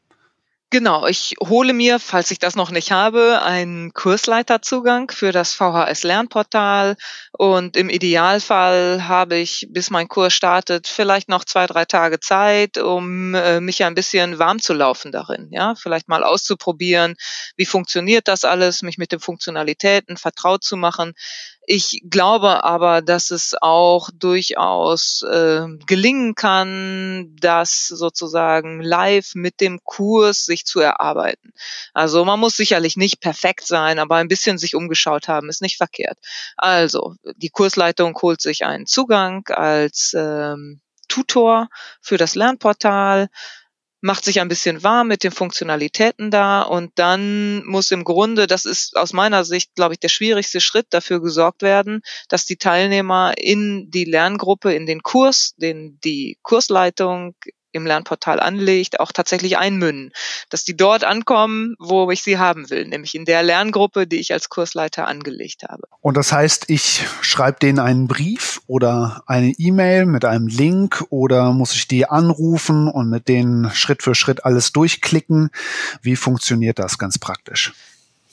Genau, 0.73 1.05
ich 1.05 1.35
hole 1.43 1.73
mir, 1.73 1.99
falls 1.99 2.31
ich 2.31 2.39
das 2.39 2.55
noch 2.55 2.71
nicht 2.71 2.93
habe, 2.93 3.41
einen 3.43 3.91
Kursleiterzugang 3.93 5.11
für 5.11 5.33
das 5.33 5.53
VHS 5.53 6.03
Lernportal 6.03 6.95
und 7.33 7.75
im 7.75 7.89
Idealfall 7.89 9.05
habe 9.05 9.35
ich, 9.35 9.67
bis 9.69 9.89
mein 9.89 10.07
Kurs 10.07 10.31
startet, 10.33 10.87
vielleicht 10.87 11.27
noch 11.27 11.43
zwei, 11.43 11.67
drei 11.67 11.83
Tage 11.83 12.21
Zeit, 12.21 12.77
um 12.77 13.35
äh, 13.35 13.59
mich 13.59 13.83
ein 13.83 13.95
bisschen 13.95 14.39
warm 14.39 14.59
zu 14.61 14.71
laufen 14.73 15.11
darin. 15.11 15.49
Ja, 15.51 15.75
vielleicht 15.75 16.07
mal 16.07 16.23
auszuprobieren, 16.23 17.15
wie 17.57 17.65
funktioniert 17.65 18.29
das 18.29 18.45
alles, 18.45 18.81
mich 18.81 18.97
mit 18.97 19.11
den 19.11 19.19
Funktionalitäten 19.19 20.15
vertraut 20.15 20.63
zu 20.63 20.77
machen. 20.77 21.11
Ich 21.67 22.01
glaube 22.09 22.63
aber, 22.63 23.01
dass 23.01 23.29
es 23.29 23.55
auch 23.61 24.09
durchaus 24.13 25.21
äh, 25.21 25.67
gelingen 25.85 26.33
kann, 26.33 27.35
das 27.39 27.87
sozusagen 27.87 28.81
live 28.81 29.35
mit 29.35 29.61
dem 29.61 29.79
Kurs 29.83 30.45
sich 30.45 30.65
zu 30.65 30.79
erarbeiten. 30.79 31.53
Also 31.93 32.25
man 32.25 32.39
muss 32.39 32.57
sicherlich 32.57 32.97
nicht 32.97 33.19
perfekt 33.19 33.67
sein, 33.67 33.99
aber 33.99 34.15
ein 34.15 34.27
bisschen 34.27 34.57
sich 34.57 34.75
umgeschaut 34.75 35.27
haben, 35.27 35.49
ist 35.49 35.61
nicht 35.61 35.77
verkehrt. 35.77 36.17
Also 36.57 37.15
die 37.35 37.49
Kursleitung 37.49 38.17
holt 38.21 38.41
sich 38.41 38.65
einen 38.65 38.87
Zugang 38.87 39.47
als 39.49 40.13
ähm, 40.17 40.81
Tutor 41.07 41.67
für 42.01 42.17
das 42.17 42.35
Lernportal 42.35 43.27
macht 44.01 44.25
sich 44.25 44.41
ein 44.41 44.47
bisschen 44.47 44.83
warm 44.83 45.07
mit 45.07 45.23
den 45.23 45.31
Funktionalitäten 45.31 46.31
da 46.31 46.63
und 46.63 46.91
dann 46.95 47.63
muss 47.65 47.91
im 47.91 48.03
Grunde, 48.03 48.47
das 48.47 48.65
ist 48.65 48.97
aus 48.97 49.13
meiner 49.13 49.45
Sicht, 49.45 49.75
glaube 49.75 49.93
ich, 49.93 49.99
der 49.99 50.09
schwierigste 50.09 50.59
Schritt, 50.59 50.87
dafür 50.89 51.21
gesorgt 51.21 51.61
werden, 51.61 52.01
dass 52.27 52.45
die 52.45 52.57
Teilnehmer 52.57 53.33
in 53.37 53.89
die 53.91 54.05
Lerngruppe, 54.05 54.73
in 54.73 54.85
den 54.85 55.03
Kurs, 55.03 55.53
den 55.57 55.99
die 56.03 56.37
Kursleitung 56.41 57.35
im 57.71 57.85
Lernportal 57.85 58.39
anlegt, 58.39 58.99
auch 58.99 59.11
tatsächlich 59.11 59.57
einmünden, 59.57 60.11
dass 60.49 60.63
die 60.63 60.75
dort 60.75 61.03
ankommen, 61.03 61.75
wo 61.79 62.09
ich 62.11 62.23
sie 62.23 62.37
haben 62.37 62.69
will, 62.69 62.87
nämlich 62.87 63.15
in 63.15 63.25
der 63.25 63.43
Lerngruppe, 63.43 64.07
die 64.07 64.19
ich 64.19 64.33
als 64.33 64.49
Kursleiter 64.49 65.07
angelegt 65.07 65.63
habe. 65.67 65.83
Und 66.01 66.17
das 66.17 66.31
heißt, 66.31 66.69
ich 66.69 67.05
schreibe 67.21 67.59
denen 67.59 67.79
einen 67.79 68.07
Brief 68.07 68.61
oder 68.67 69.23
eine 69.27 69.51
E-Mail 69.57 70.05
mit 70.05 70.25
einem 70.25 70.47
Link 70.47 71.03
oder 71.09 71.53
muss 71.53 71.73
ich 71.73 71.87
die 71.87 72.05
anrufen 72.05 72.87
und 72.87 73.09
mit 73.09 73.27
denen 73.27 73.69
Schritt 73.71 74.03
für 74.03 74.15
Schritt 74.15 74.45
alles 74.45 74.71
durchklicken? 74.71 75.49
Wie 76.01 76.15
funktioniert 76.15 76.79
das 76.79 76.97
ganz 76.97 77.19
praktisch? 77.19 77.73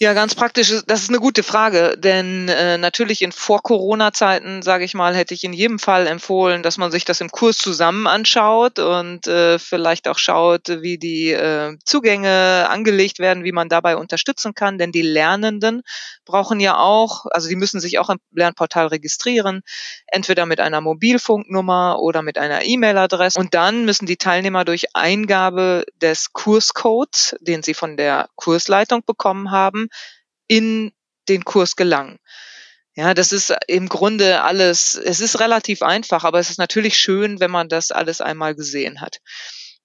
Ja, 0.00 0.12
ganz 0.12 0.36
praktisch, 0.36 0.72
das 0.86 1.02
ist 1.02 1.08
eine 1.08 1.18
gute 1.18 1.42
Frage, 1.42 1.96
denn 1.98 2.48
äh, 2.48 2.78
natürlich 2.78 3.20
in 3.20 3.32
Vor-Corona-Zeiten, 3.32 4.62
sage 4.62 4.84
ich 4.84 4.94
mal, 4.94 5.16
hätte 5.16 5.34
ich 5.34 5.42
in 5.42 5.52
jedem 5.52 5.80
Fall 5.80 6.06
empfohlen, 6.06 6.62
dass 6.62 6.78
man 6.78 6.92
sich 6.92 7.04
das 7.04 7.20
im 7.20 7.30
Kurs 7.30 7.58
zusammen 7.58 8.06
anschaut 8.06 8.78
und 8.78 9.26
äh, 9.26 9.58
vielleicht 9.58 10.06
auch 10.06 10.18
schaut, 10.18 10.68
wie 10.68 10.98
die 10.98 11.32
äh, 11.32 11.76
Zugänge 11.84 12.68
angelegt 12.70 13.18
werden, 13.18 13.42
wie 13.42 13.50
man 13.50 13.68
dabei 13.68 13.96
unterstützen 13.96 14.54
kann, 14.54 14.78
denn 14.78 14.92
die 14.92 15.02
Lernenden 15.02 15.82
brauchen 16.24 16.60
ja 16.60 16.76
auch, 16.78 17.26
also 17.32 17.48
die 17.48 17.56
müssen 17.56 17.80
sich 17.80 17.98
auch 17.98 18.08
im 18.08 18.20
Lernportal 18.32 18.86
registrieren, 18.86 19.62
entweder 20.06 20.46
mit 20.46 20.60
einer 20.60 20.80
Mobilfunknummer 20.80 21.98
oder 21.98 22.22
mit 22.22 22.38
einer 22.38 22.62
E-Mail-Adresse. 22.64 23.40
Und 23.40 23.54
dann 23.54 23.84
müssen 23.84 24.06
die 24.06 24.16
Teilnehmer 24.18 24.64
durch 24.64 24.94
Eingabe 24.94 25.84
des 26.00 26.32
Kurscodes, 26.32 27.34
den 27.40 27.64
sie 27.64 27.74
von 27.74 27.96
der 27.96 28.28
Kursleitung 28.36 29.02
bekommen 29.04 29.50
haben, 29.50 29.87
in 30.46 30.92
den 31.28 31.44
Kurs 31.44 31.76
gelangen. 31.76 32.18
Ja, 32.94 33.14
das 33.14 33.30
ist 33.30 33.54
im 33.68 33.88
Grunde 33.88 34.42
alles, 34.42 34.94
es 34.94 35.20
ist 35.20 35.38
relativ 35.38 35.82
einfach, 35.82 36.24
aber 36.24 36.40
es 36.40 36.50
ist 36.50 36.58
natürlich 36.58 36.96
schön, 36.96 37.38
wenn 37.38 37.50
man 37.50 37.68
das 37.68 37.92
alles 37.92 38.20
einmal 38.20 38.56
gesehen 38.56 39.00
hat. 39.00 39.18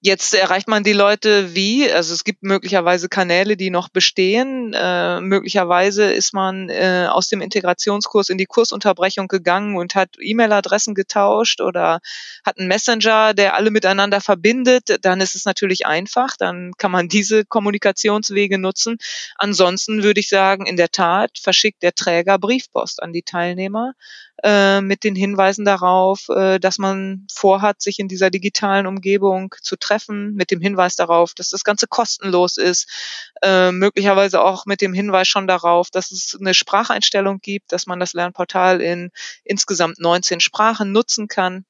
Jetzt 0.05 0.33
erreicht 0.33 0.67
man 0.67 0.83
die 0.83 0.91
Leute 0.91 1.55
wie? 1.55 1.89
Also 1.89 2.13
es 2.13 2.25
gibt 2.25 2.43
möglicherweise 2.43 3.07
Kanäle, 3.07 3.55
die 3.55 3.69
noch 3.69 3.88
bestehen. 3.88 4.74
Äh, 4.74 5.22
möglicherweise 5.22 6.12
ist 6.12 6.33
man 6.33 6.67
äh, 6.67 7.07
aus 7.10 7.29
dem 7.29 7.39
Integrationskurs 7.39 8.27
in 8.27 8.38
die 8.38 8.45
Kursunterbrechung 8.45 9.29
gegangen 9.29 9.77
und 9.77 9.95
hat 9.95 10.17
E-Mail-Adressen 10.19 10.93
getauscht 10.93 11.62
oder 11.62 12.01
hat 12.45 12.60
einen 12.60 12.67
Messenger, 12.67 13.33
der 13.33 13.55
alle 13.55 13.72
miteinander 13.72 14.19
verbindet. 14.19 15.00
Dann 15.03 15.22
ist 15.22 15.36
es 15.36 15.45
natürlich 15.45 15.86
einfach. 15.86 16.36
Dann 16.38 16.74
kann 16.77 16.91
man 16.91 17.07
diese 17.07 17.45
Kommunikationswege 17.45 18.57
nutzen. 18.57 18.98
Ansonsten 19.38 20.03
würde 20.03 20.19
ich 20.19 20.27
sagen, 20.27 20.65
in 20.65 20.75
der 20.75 20.89
Tat 20.89 21.38
verschickt 21.41 21.81
der 21.81 21.95
Träger 21.95 22.39
Briefpost 22.39 23.01
an 23.01 23.13
die 23.13 23.24
Teilnehmer 23.24 23.93
äh, 24.43 24.81
mit 24.81 25.05
den 25.05 25.15
Hinweisen 25.15 25.63
darauf, 25.63 26.27
äh, 26.27 26.60
dass 26.60 26.77
man 26.77 27.25
vorhat, 27.31 27.81
sich 27.81 28.00
in 28.00 28.10
dieser 28.10 28.29
digitalen 28.29 28.88
Umgebung 28.88 29.55
zu 29.62 29.77
treffen, 29.77 29.92
mit 30.35 30.51
dem 30.51 30.62
Hinweis 30.62 30.95
darauf, 30.95 31.33
dass 31.33 31.50
das 31.50 31.63
Ganze 31.63 31.88
kostenlos 31.88 32.57
ist, 32.57 32.89
äh, 33.41 33.71
möglicherweise 33.71 34.41
auch 34.41 34.65
mit 34.65 34.81
dem 34.81 34.93
Hinweis 34.93 35.27
schon 35.27 35.47
darauf, 35.47 35.89
dass 35.89 36.12
es 36.12 36.38
eine 36.39 36.53
Spracheinstellung 36.53 37.39
gibt, 37.39 37.71
dass 37.71 37.85
man 37.88 38.00
das 38.00 38.13
Lernportal 38.13 38.81
in 38.81 39.12
insgesamt 39.43 40.00
19 40.00 40.39
Sprachen 40.39 40.91
nutzen 40.91 41.27
kann 41.27 41.65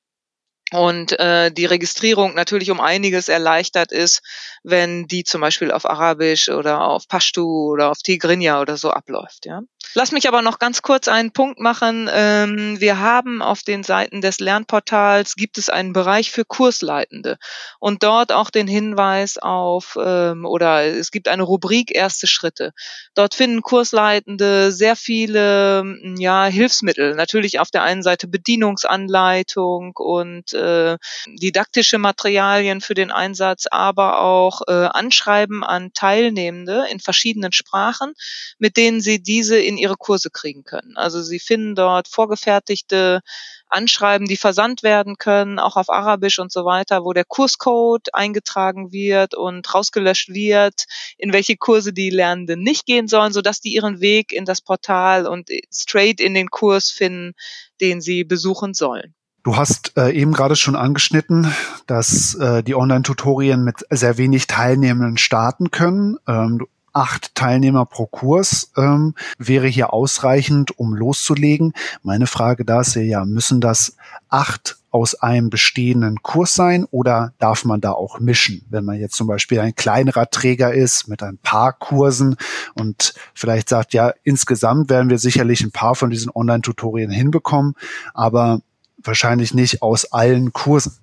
und 0.74 1.20
äh, 1.20 1.52
die 1.52 1.66
Registrierung 1.66 2.34
natürlich 2.34 2.72
um 2.72 2.80
einiges 2.80 3.30
erleichtert 3.30 3.92
ist, 3.92 4.22
wenn 4.64 5.06
die 5.06 5.24
zum 5.24 5.42
Beispiel 5.42 5.72
auf 5.72 5.86
Arabisch 5.86 6.50
oder 6.50 6.82
auf 6.82 7.08
Pashtu 7.08 7.72
oder 7.72 7.92
auf 7.92 8.00
Tigrinya 8.00 8.60
oder 8.60 8.76
so 8.78 8.90
abläuft. 8.90 9.46
Ja. 9.46 9.62
Lass 9.96 10.12
mich 10.12 10.28
aber 10.28 10.42
noch 10.42 10.58
ganz 10.58 10.82
kurz 10.82 11.08
einen 11.08 11.32
Punkt 11.32 11.60
machen. 11.60 12.10
Ähm, 12.12 12.80
wir 12.80 13.00
haben 13.00 13.44
auf 13.44 13.62
den 13.62 13.84
Seiten 13.84 14.22
des 14.22 14.40
Lernportals 14.40 15.36
gibt 15.36 15.60
es 15.60 15.70
einen 15.70 15.94
Bereich 15.94 16.32
für 16.32 16.46
Kursleitende 16.46 17.38
und 17.80 18.02
dort 18.02 18.32
auch 18.32 18.50
den 18.50 18.68
Hinweis 18.68 19.38
auf 19.38 19.96
ähm, 20.04 20.46
oder 20.46 20.84
es 20.84 21.12
gibt 21.12 21.28
eine 21.28 21.44
Rubrik 21.44 21.94
erste 21.94 22.26
Schritte. 22.26 22.74
Dort 23.14 23.36
finden 23.36 23.62
Kursleitende 23.62 24.72
sehr 24.72 24.96
viele 24.96 25.84
ja 26.18 26.46
Hilfsmittel. 26.46 27.14
Natürlich 27.14 27.60
auf 27.60 27.70
der 27.70 27.84
einen 27.84 28.02
Seite 28.02 28.28
Bedienungsanleitung 28.28 29.94
und 29.96 30.54
äh, 30.54 30.98
didaktische 31.28 32.00
Materialien 32.00 32.82
für 32.82 32.96
den 32.96 33.12
Einsatz, 33.12 33.68
aber 33.70 34.22
auch 34.22 34.62
äh, 34.68 34.72
Anschreiben 34.72 35.64
an 35.64 35.94
Teilnehmende 35.94 36.86
in 36.90 37.00
verschiedenen 37.00 37.52
Sprachen, 37.52 38.14
mit 38.58 38.76
denen 38.76 39.00
sie 39.00 39.22
diese 39.22 39.60
in 39.60 39.83
ihre 39.84 39.96
Kurse 39.98 40.32
kriegen 40.32 40.64
können. 40.64 40.96
Also 40.96 41.22
sie 41.22 41.40
finden 41.40 41.76
dort 41.76 42.08
vorgefertigte 42.08 43.22
Anschreiben, 43.68 44.28
die 44.28 44.38
versandt 44.38 44.82
werden 44.82 45.18
können, 45.18 45.60
auch 45.60 45.76
auf 45.76 45.90
Arabisch 45.90 46.40
und 46.40 46.52
so 46.52 46.64
weiter, 46.64 47.04
wo 47.04 47.12
der 47.14 47.26
Kurscode 47.26 48.14
eingetragen 48.14 48.92
wird 48.92 49.36
und 49.36 49.72
rausgelöscht 49.74 50.30
wird, 50.30 50.86
in 51.18 51.34
welche 51.34 51.58
Kurse 51.58 51.92
die 51.92 52.10
Lernenden 52.10 52.62
nicht 52.62 52.86
gehen 52.86 53.08
sollen, 53.08 53.34
sodass 53.34 53.62
die 53.62 53.74
ihren 53.74 54.00
Weg 54.00 54.32
in 54.32 54.46
das 54.46 54.62
Portal 54.62 55.28
und 55.28 55.50
straight 55.72 56.20
in 56.22 56.34
den 56.34 56.50
Kurs 56.50 56.90
finden, 56.90 57.34
den 57.82 58.00
sie 58.00 58.24
besuchen 58.24 58.74
sollen. 58.74 59.14
Du 59.44 59.58
hast 59.58 59.98
äh, 59.98 60.12
eben 60.12 60.32
gerade 60.32 60.56
schon 60.56 60.78
angeschnitten, 60.78 61.54
dass 61.86 62.34
äh, 62.36 62.64
die 62.64 62.76
Online-Tutorien 62.76 63.62
mit 63.66 63.86
sehr 63.90 64.18
wenig 64.18 64.48
Teilnehmenden 64.48 65.18
starten 65.18 65.70
können. 65.70 66.18
Ähm, 66.28 66.66
acht 66.94 67.36
Teilnehmer 67.36 67.86
pro 67.86 68.06
Kurs 68.06 68.72
ähm, 68.78 69.16
wäre 69.38 69.68
hier 69.68 69.94
ausreichend, 69.94 70.78
um 70.78 70.94
loszulegen. 70.94 71.74
Meine 72.04 72.28
Frage 72.28 72.64
da 72.66 72.82
ist 72.82 72.96
ja, 72.96 73.26
müssen 73.26 73.60
das 73.60 73.98
acht 74.30 74.78
aus 74.92 75.16
einem 75.16 75.50
bestehenden 75.50 76.22
Kurs 76.22 76.54
sein 76.54 76.86
oder 76.92 77.34
darf 77.40 77.66
man 77.66 77.82
da 77.82 77.92
auch 77.92 78.20
mischen? 78.20 78.64
Wenn 78.70 78.86
man 78.86 79.00
jetzt 79.00 79.16
zum 79.16 79.26
Beispiel 79.26 79.60
ein 79.60 79.74
kleinerer 79.74 80.30
Träger 80.30 80.72
ist 80.72 81.08
mit 81.08 81.24
ein 81.24 81.40
paar 81.40 81.74
Kursen 81.74 82.36
und 82.76 83.16
vielleicht 83.34 83.70
sagt, 83.70 83.94
ja, 83.94 84.14
insgesamt 84.24 84.92
werden 84.92 85.10
wir 85.10 85.18
sicherlich 85.18 85.62
ein 85.62 85.72
paar 85.72 85.96
von 85.96 86.12
diesen 86.12 86.32
Online-Tutorien 86.34 87.10
hinbekommen, 87.10 87.74
aber 88.14 88.62
wahrscheinlich 89.04 89.56
nicht 89.56 89.82
aus 89.82 90.12
allen 90.12 90.54
Kursen. 90.54 90.94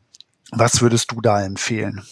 Was 0.52 0.80
würdest 0.80 1.10
du 1.10 1.20
da 1.20 1.42
empfehlen? 1.42 2.02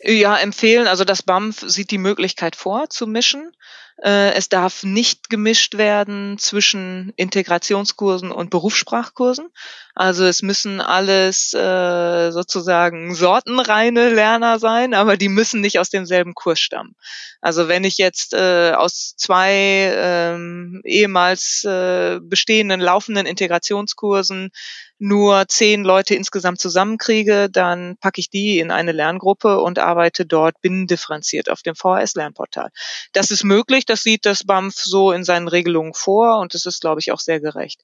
Ja, 0.00 0.36
empfehlen. 0.36 0.86
Also 0.86 1.04
das 1.04 1.22
BAMF 1.22 1.60
sieht 1.66 1.90
die 1.90 1.98
Möglichkeit 1.98 2.54
vor, 2.54 2.88
zu 2.88 3.06
mischen. 3.06 3.52
Äh, 4.02 4.32
es 4.34 4.48
darf 4.48 4.84
nicht 4.84 5.28
gemischt 5.28 5.76
werden 5.76 6.38
zwischen 6.38 7.12
Integrationskursen 7.16 8.30
und 8.30 8.50
Berufssprachkursen. 8.50 9.48
Also 9.98 10.26
es 10.26 10.42
müssen 10.42 10.80
alles 10.80 11.52
äh, 11.54 12.30
sozusagen 12.30 13.16
sortenreine 13.16 14.10
Lerner 14.10 14.60
sein, 14.60 14.94
aber 14.94 15.16
die 15.16 15.28
müssen 15.28 15.60
nicht 15.60 15.80
aus 15.80 15.90
demselben 15.90 16.34
Kurs 16.34 16.60
stammen. 16.60 16.94
Also 17.40 17.66
wenn 17.66 17.82
ich 17.82 17.98
jetzt 17.98 18.32
äh, 18.32 18.74
aus 18.76 19.14
zwei 19.16 19.50
ähm, 19.96 20.82
ehemals 20.84 21.64
äh, 21.64 22.20
bestehenden 22.22 22.78
laufenden 22.78 23.26
Integrationskursen 23.26 24.50
nur 24.98 25.48
zehn 25.48 25.82
Leute 25.82 26.14
insgesamt 26.14 26.60
zusammenkriege, 26.60 27.48
dann 27.50 27.96
packe 27.96 28.20
ich 28.20 28.30
die 28.30 28.60
in 28.60 28.70
eine 28.70 28.92
Lerngruppe 28.92 29.58
und 29.58 29.80
arbeite 29.80 30.26
dort 30.26 30.60
binnendifferenziert 30.60 31.50
auf 31.50 31.62
dem 31.62 31.74
VHS-Lernportal. 31.74 32.70
Das 33.14 33.32
ist 33.32 33.42
möglich, 33.42 33.84
das 33.84 34.04
sieht 34.04 34.26
das 34.26 34.44
BAMF 34.44 34.76
so 34.76 35.10
in 35.10 35.24
seinen 35.24 35.48
Regelungen 35.48 35.92
vor 35.92 36.38
und 36.38 36.54
das 36.54 36.66
ist, 36.66 36.82
glaube 36.82 37.00
ich, 37.00 37.10
auch 37.10 37.20
sehr 37.20 37.40
gerecht. 37.40 37.82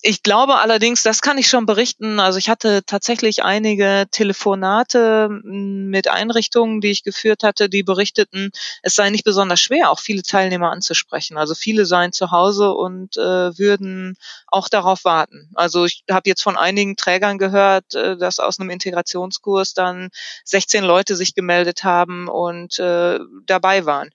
Ich 0.00 0.22
glaube 0.22 0.58
allerdings, 0.58 1.02
das 1.02 1.22
kann 1.22 1.38
ich 1.38 1.48
schon 1.48 1.66
berichten. 1.66 2.20
Also 2.20 2.38
ich 2.38 2.48
hatte 2.48 2.84
tatsächlich 2.86 3.42
einige 3.42 4.06
Telefonate 4.12 5.28
mit 5.28 6.06
Einrichtungen, 6.06 6.80
die 6.80 6.92
ich 6.92 7.02
geführt 7.02 7.42
hatte, 7.42 7.68
die 7.68 7.82
berichteten, 7.82 8.52
es 8.82 8.94
sei 8.94 9.10
nicht 9.10 9.24
besonders 9.24 9.60
schwer, 9.60 9.90
auch 9.90 9.98
viele 9.98 10.22
Teilnehmer 10.22 10.70
anzusprechen. 10.70 11.36
Also 11.36 11.56
viele 11.56 11.84
seien 11.84 12.12
zu 12.12 12.30
Hause 12.30 12.70
und 12.74 13.16
äh, 13.16 13.58
würden 13.58 14.16
auch 14.46 14.68
darauf 14.68 15.04
warten. 15.04 15.50
Also 15.54 15.84
ich 15.84 16.04
habe 16.08 16.28
jetzt 16.28 16.42
von 16.42 16.56
einigen 16.56 16.94
Trägern 16.94 17.36
gehört, 17.36 17.96
äh, 17.96 18.16
dass 18.16 18.38
aus 18.38 18.60
einem 18.60 18.70
Integrationskurs 18.70 19.74
dann 19.74 20.10
16 20.44 20.84
Leute 20.84 21.16
sich 21.16 21.34
gemeldet 21.34 21.82
haben 21.82 22.28
und 22.28 22.78
äh, 22.78 23.18
dabei 23.46 23.84
waren 23.84 24.10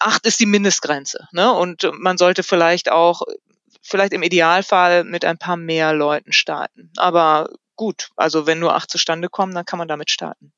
acht 0.00 0.26
ist 0.26 0.40
die 0.40 0.46
Mindestgrenze. 0.46 1.28
Ne? 1.30 1.52
Und 1.52 1.88
man 1.92 2.18
sollte 2.18 2.42
vielleicht 2.42 2.90
auch 2.90 3.22
vielleicht 3.82 4.12
im 4.12 4.22
Idealfall 4.22 5.04
mit 5.04 5.24
ein 5.24 5.38
paar 5.38 5.56
mehr 5.56 5.92
Leuten 5.92 6.32
starten. 6.32 6.90
Aber 6.96 7.50
gut, 7.76 8.10
also 8.16 8.46
wenn 8.46 8.60
nur 8.60 8.74
acht 8.74 8.90
zustande 8.90 9.28
kommen, 9.28 9.54
dann 9.54 9.66
kann 9.66 9.78
man 9.78 9.88
damit 9.88 10.10
starten. 10.10 10.52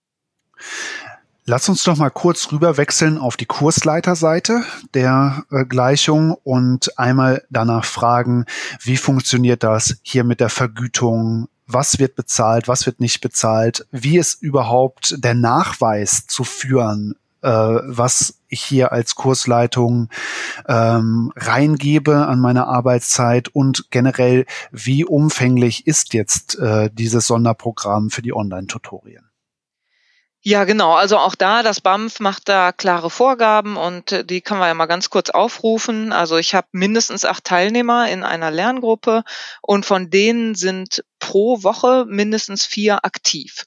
Lass 1.46 1.68
uns 1.68 1.82
doch 1.82 1.96
mal 1.96 2.10
kurz 2.10 2.52
rüber 2.52 2.78
wechseln 2.78 3.18
auf 3.18 3.36
die 3.36 3.44
Kursleiterseite 3.44 4.64
der 4.94 5.44
äh, 5.50 5.66
Gleichung 5.66 6.32
und 6.42 6.98
einmal 6.98 7.44
danach 7.50 7.84
fragen, 7.84 8.46
wie 8.80 8.96
funktioniert 8.96 9.62
das 9.62 9.98
hier 10.02 10.24
mit 10.24 10.40
der 10.40 10.48
Vergütung? 10.48 11.48
Was 11.66 11.98
wird 11.98 12.14
bezahlt? 12.14 12.66
Was 12.66 12.86
wird 12.86 13.00
nicht 13.00 13.20
bezahlt? 13.20 13.86
Wie 13.90 14.18
ist 14.18 14.42
überhaupt 14.42 15.16
der 15.18 15.34
Nachweis 15.34 16.26
zu 16.26 16.44
führen? 16.44 17.14
Äh, 17.44 17.48
was 17.48 18.40
ich 18.48 18.62
hier 18.62 18.92
als 18.92 19.14
Kursleitung 19.14 20.08
ähm, 20.66 21.32
reingebe 21.36 22.26
an 22.26 22.40
meine 22.40 22.66
Arbeitszeit 22.66 23.48
und 23.48 23.90
generell, 23.90 24.46
wie 24.72 25.04
umfänglich 25.04 25.86
ist 25.86 26.14
jetzt 26.14 26.58
äh, 26.58 26.90
dieses 26.92 27.26
Sonderprogramm 27.26 28.10
für 28.10 28.22
die 28.22 28.34
Online-Tutorien? 28.34 29.28
Ja, 30.46 30.64
genau. 30.64 30.92
Also 30.92 31.16
auch 31.16 31.34
da, 31.34 31.62
das 31.62 31.80
BAMF 31.80 32.20
macht 32.20 32.50
da 32.50 32.72
klare 32.72 33.08
Vorgaben 33.08 33.78
und 33.78 34.12
äh, 34.12 34.24
die 34.26 34.42
können 34.42 34.60
wir 34.60 34.66
ja 34.66 34.74
mal 34.74 34.84
ganz 34.84 35.08
kurz 35.08 35.30
aufrufen. 35.30 36.12
Also 36.12 36.36
ich 36.36 36.54
habe 36.54 36.66
mindestens 36.72 37.24
acht 37.24 37.44
Teilnehmer 37.44 38.10
in 38.10 38.24
einer 38.24 38.50
Lerngruppe 38.50 39.24
und 39.62 39.86
von 39.86 40.10
denen 40.10 40.54
sind 40.54 41.02
pro 41.18 41.62
Woche 41.62 42.04
mindestens 42.06 42.66
vier 42.66 43.06
aktiv. 43.06 43.64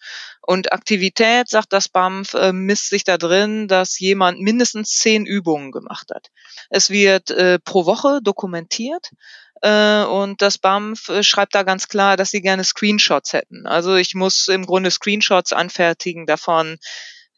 Und 0.48 0.72
Aktivität, 0.72 1.50
sagt 1.50 1.74
das 1.74 1.90
BAMF, 1.90 2.34
äh, 2.34 2.54
misst 2.54 2.90
sich 2.90 3.04
da 3.04 3.18
drin, 3.18 3.68
dass 3.68 4.00
jemand 4.00 4.40
mindestens 4.40 4.92
zehn 4.92 5.26
Übungen 5.26 5.74
gemacht 5.74 6.10
hat. 6.16 6.30
Es 6.70 6.90
wird 6.90 7.32
äh, 7.32 7.60
pro 7.60 7.86
Woche 7.86 8.22
dokumentiert. 8.24 9.12
Äh, 9.62 10.04
und 10.04 10.42
das 10.42 10.58
BAMF 10.58 11.12
schreibt 11.22 11.54
da 11.54 11.64
ganz 11.64 11.90
klar, 11.90 12.16
dass 12.16 12.32
sie 12.32 12.40
gerne 12.40 12.64
Screenshots 12.64 13.34
hätten. 13.34 13.68
Also 13.68 13.96
ich 13.96 14.16
muss 14.16 14.48
im 14.48 14.66
Grunde 14.66 14.90
Screenshots 14.90 15.52
anfertigen 15.52 16.26
davon, 16.26 16.78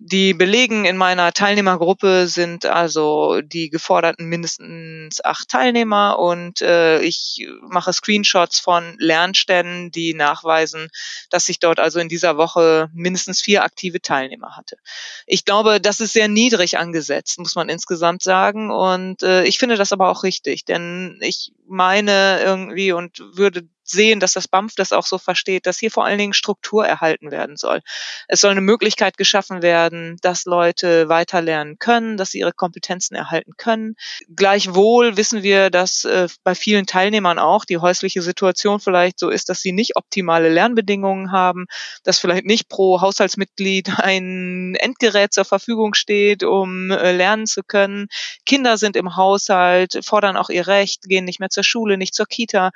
die 0.02 0.34
Belegen 0.34 0.86
in 0.86 0.96
meiner 0.96 1.34
Teilnehmergruppe 1.34 2.28
sind 2.28 2.66
also 2.66 3.42
die 3.42 3.70
geforderten 3.70 4.28
mindestens 4.28 5.24
acht 5.24 5.50
Teilnehmer 5.50 6.18
und 6.18 6.62
äh, 6.62 7.02
ich 7.02 7.46
mache 7.68 7.92
Screenshots 7.92 8.62
von 8.62 8.96
Lernständen, 8.98 9.92
die 9.92 10.14
nachweisen, 10.14 10.88
dass 11.30 11.50
ich 11.50 11.60
dort 11.60 11.82
also 11.82 12.00
in 12.00 12.08
dieser 12.08 12.38
Woche 12.38 12.90
mindestens 12.94 13.42
vier 13.42 13.62
aktive 13.62 14.02
Teilnehmer 14.02 14.56
hatte. 14.56 14.78
Ich 15.26 15.44
glaube, 15.44 15.82
das 15.82 16.00
ist 16.00 16.14
sehr 16.14 16.30
niedrig 16.30 16.78
angesetzt, 16.78 17.38
muss 17.38 17.56
man 17.56 17.68
insgesamt 17.68 18.24
sagen. 18.24 18.72
Und 18.72 19.22
äh, 19.22 19.44
ich 19.44 19.60
finde 19.60 19.76
das 19.76 19.92
aber 19.92 20.08
auch 20.08 20.24
richtig, 20.24 20.64
denn 20.64 21.20
ich 21.20 21.52
meine 21.68 22.40
irgendwie 22.42 22.94
und 22.94 23.20
würde 23.34 23.68
sehen, 23.90 24.20
dass 24.20 24.34
das 24.34 24.48
BAMF 24.48 24.76
das 24.76 24.92
auch 24.92 25.06
so 25.06 25.18
versteht, 25.18 25.66
dass 25.66 25.80
hier 25.80 25.92
vor 25.92 26.06
allen 26.06 26.18
Dingen 26.18 26.34
Struktur 26.34 26.86
erhalten 26.86 27.32
werden 27.32 27.58
soll. 27.58 27.82
Es 28.28 28.42
soll 28.42 28.52
eine 28.52 28.62
Möglichkeit 28.62 29.18
geschaffen 29.18 29.62
werden, 29.62 30.18
dass 30.22 30.46
Leute 30.46 31.10
weiterlernen 31.10 31.78
können, 31.80 32.18
dass 32.18 32.32
sie 32.32 32.40
ihre 32.40 32.54
Kompetenzen 32.54 33.16
erhalten 33.16 33.54
können. 33.58 33.96
Gleichwohl 34.36 35.18
wissen 35.18 35.44
wir, 35.44 35.70
dass 35.70 36.06
äh, 36.06 36.28
bei 36.44 36.56
vielen 36.56 36.86
Teilnehmern 36.86 37.40
auch 37.40 37.66
die 37.66 37.78
häusliche 37.78 38.22
Situation 38.22 38.80
vielleicht 38.80 39.20
so 39.20 39.30
ist, 39.30 39.50
dass 39.50 39.62
sie 39.62 39.72
nicht 39.72 39.96
optimale 39.96 40.50
Lernbedingungen 40.50 41.32
haben, 41.32 41.66
dass 42.04 42.20
vielleicht 42.20 42.46
nicht 42.46 42.70
pro 42.70 43.02
Haushaltsmitglied 43.02 43.90
ein 44.00 44.76
Endgerät 44.76 45.34
zur 45.34 45.46
Verfügung 45.46 45.94
steht, 45.94 46.44
um 46.44 46.92
äh, 46.92 47.12
lernen 47.12 47.48
zu 47.48 47.64
können. 47.64 48.08
Kinder 48.46 48.78
sind 48.78 48.96
im 48.96 49.16
Haushalt, 49.16 50.00
fordern 50.04 50.38
auch 50.38 50.50
ihr 50.50 50.68
Recht, 50.68 51.04
gehen 51.04 51.26
nicht 51.26 51.40
mehr 51.40 51.50
zur 51.50 51.64
Schule, 51.64 51.98
nicht 51.98 52.14
zur 52.14 52.26
Kita. 52.26 52.72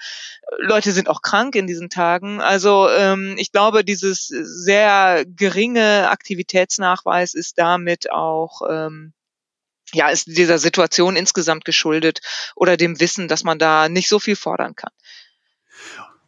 Leute 0.59 0.91
sind 0.91 1.02
sind 1.03 1.09
auch 1.09 1.21
krank 1.21 1.55
in 1.55 1.67
diesen 1.67 1.89
Tagen. 1.89 2.39
Also 2.39 2.89
ähm, 2.89 3.35
ich 3.37 3.51
glaube, 3.51 3.83
dieses 3.83 4.27
sehr 4.27 5.25
geringe 5.25 6.09
Aktivitätsnachweis 6.09 7.33
ist 7.33 7.57
damit 7.57 8.09
auch 8.09 8.61
ähm, 8.69 9.13
ja, 9.93 10.07
ist 10.07 10.27
dieser 10.27 10.57
Situation 10.57 11.15
insgesamt 11.15 11.65
geschuldet 11.65 12.21
oder 12.55 12.77
dem 12.77 12.99
Wissen, 12.99 13.27
dass 13.27 13.43
man 13.43 13.59
da 13.59 13.89
nicht 13.89 14.07
so 14.07 14.17
viel 14.17 14.35
fordern 14.35 14.75
kann. 14.75 14.91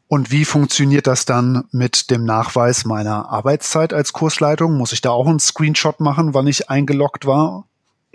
Und 0.07 0.29
wie 0.29 0.45
funktioniert 0.45 1.07
das 1.07 1.25
dann 1.25 1.67
mit 1.71 2.11
dem 2.11 2.25
Nachweis 2.25 2.85
meiner 2.85 3.29
Arbeitszeit 3.29 3.91
als 3.91 4.13
Kursleitung? 4.13 4.77
Muss 4.77 4.91
ich 4.91 5.01
da 5.01 5.09
auch 5.09 5.25
einen 5.25 5.39
Screenshot 5.39 5.99
machen, 5.99 6.33
wann 6.33 6.47
ich 6.47 6.69
eingeloggt 6.69 7.25
war? 7.25 7.65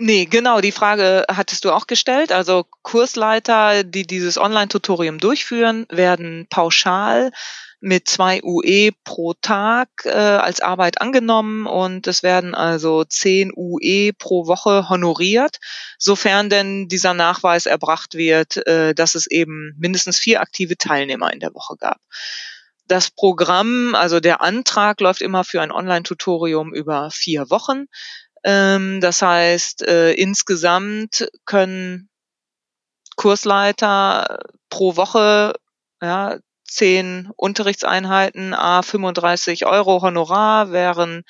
Nee, 0.03 0.25
genau, 0.25 0.61
die 0.61 0.71
Frage 0.71 1.25
hattest 1.31 1.63
du 1.63 1.71
auch 1.71 1.85
gestellt. 1.85 2.31
Also 2.31 2.65
Kursleiter, 2.81 3.83
die 3.83 4.01
dieses 4.01 4.39
Online-Tutorium 4.39 5.19
durchführen, 5.19 5.85
werden 5.89 6.47
pauschal 6.49 7.31
mit 7.81 8.09
zwei 8.09 8.41
UE 8.43 8.93
pro 9.03 9.35
Tag 9.35 9.89
äh, 10.05 10.09
als 10.09 10.59
Arbeit 10.59 10.99
angenommen 11.01 11.67
und 11.67 12.07
es 12.07 12.23
werden 12.23 12.55
also 12.55 13.03
zehn 13.03 13.51
UE 13.55 14.11
pro 14.17 14.47
Woche 14.47 14.89
honoriert, 14.89 15.57
sofern 15.99 16.49
denn 16.49 16.87
dieser 16.87 17.13
Nachweis 17.13 17.67
erbracht 17.67 18.15
wird, 18.15 18.57
äh, 18.65 18.95
dass 18.95 19.13
es 19.13 19.27
eben 19.27 19.75
mindestens 19.77 20.17
vier 20.17 20.41
aktive 20.41 20.77
Teilnehmer 20.77 21.31
in 21.31 21.39
der 21.39 21.53
Woche 21.53 21.75
gab. 21.77 21.99
Das 22.87 23.11
Programm, 23.11 23.93
also 23.93 24.19
der 24.19 24.41
Antrag 24.41 24.99
läuft 24.99 25.21
immer 25.21 25.43
für 25.43 25.61
ein 25.61 25.71
Online-Tutorium 25.71 26.73
über 26.73 27.11
vier 27.11 27.51
Wochen. 27.51 27.85
Ähm, 28.43 29.01
das 29.01 29.21
heißt, 29.21 29.83
äh, 29.87 30.13
insgesamt 30.13 31.29
können 31.45 32.09
Kursleiter 33.15 34.39
pro 34.69 34.95
Woche 34.95 35.53
ja, 36.01 36.37
zehn 36.65 37.29
Unterrichtseinheiten, 37.35 38.53
a 38.53 38.81
35 38.81 39.65
Euro 39.65 40.01
Honorar 40.01 40.71
wären 40.71 41.23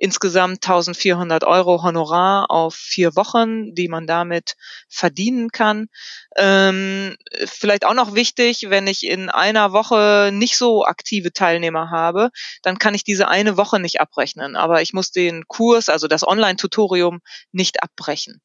insgesamt 0.00 0.64
1400 0.64 1.44
Euro 1.44 1.82
Honorar 1.82 2.50
auf 2.50 2.74
vier 2.74 3.14
Wochen, 3.16 3.74
die 3.74 3.88
man 3.88 4.06
damit 4.06 4.56
verdienen 4.88 5.50
kann. 5.50 5.88
Ähm, 6.36 7.16
vielleicht 7.44 7.84
auch 7.84 7.92
noch 7.92 8.14
wichtig, 8.14 8.66
wenn 8.70 8.86
ich 8.86 9.04
in 9.04 9.28
einer 9.28 9.72
Woche 9.72 10.30
nicht 10.32 10.56
so 10.56 10.84
aktive 10.86 11.34
Teilnehmer 11.34 11.90
habe, 11.90 12.30
dann 12.62 12.78
kann 12.78 12.94
ich 12.94 13.04
diese 13.04 13.28
eine 13.28 13.58
Woche 13.58 13.78
nicht 13.78 14.00
abrechnen. 14.00 14.56
Aber 14.56 14.80
ich 14.80 14.94
muss 14.94 15.12
den 15.12 15.44
Kurs, 15.46 15.90
also 15.90 16.08
das 16.08 16.26
Online-Tutorium, 16.26 17.20
nicht 17.52 17.82
abbrechen. 17.82 18.40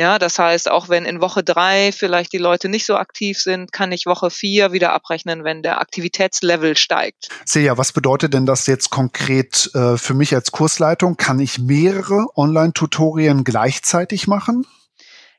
Ja, 0.00 0.18
das 0.18 0.38
heißt, 0.38 0.70
auch 0.70 0.88
wenn 0.88 1.04
in 1.04 1.20
Woche 1.20 1.44
drei 1.44 1.92
vielleicht 1.92 2.32
die 2.32 2.38
Leute 2.38 2.70
nicht 2.70 2.86
so 2.86 2.96
aktiv 2.96 3.38
sind, 3.38 3.70
kann 3.70 3.92
ich 3.92 4.06
Woche 4.06 4.30
vier 4.30 4.72
wieder 4.72 4.94
abrechnen, 4.94 5.44
wenn 5.44 5.62
der 5.62 5.78
Aktivitätslevel 5.78 6.74
steigt. 6.74 7.28
Seja, 7.44 7.76
was 7.76 7.92
bedeutet 7.92 8.32
denn 8.32 8.46
das 8.46 8.66
jetzt 8.66 8.88
konkret 8.88 9.68
äh, 9.74 9.98
für 9.98 10.14
mich 10.14 10.34
als 10.34 10.52
Kursleitung? 10.52 11.18
Kann 11.18 11.38
ich 11.38 11.58
mehrere 11.58 12.28
Online-Tutorien 12.34 13.44
gleichzeitig 13.44 14.26
machen? 14.26 14.66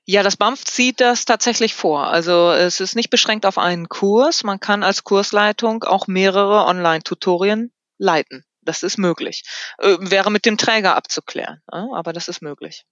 Ja, 0.06 0.22
das 0.22 0.38
BAMF 0.38 0.64
zieht 0.64 1.02
das 1.02 1.26
tatsächlich 1.26 1.74
vor. 1.74 2.06
Also 2.06 2.52
es 2.52 2.80
ist 2.80 2.96
nicht 2.96 3.10
beschränkt 3.10 3.48
auf 3.48 3.58
einen 3.58 3.90
Kurs. 3.90 4.44
Man 4.44 4.60
kann 4.60 4.84
als 4.84 5.04
Kursleitung 5.04 5.84
auch 5.86 6.06
mehrere 6.06 6.68
Online-Tutorien 6.68 7.72
leiten. 7.98 8.46
Das 8.62 8.84
ist 8.84 9.00
möglich. 9.00 9.42
Äh, 9.80 9.98
wäre 10.02 10.30
mit 10.30 10.46
dem 10.46 10.60
Träger 10.60 10.96
abzuklären, 10.96 11.64
aber 11.66 12.14
das 12.14 12.28
ist 12.28 12.44
möglich. 12.44 12.86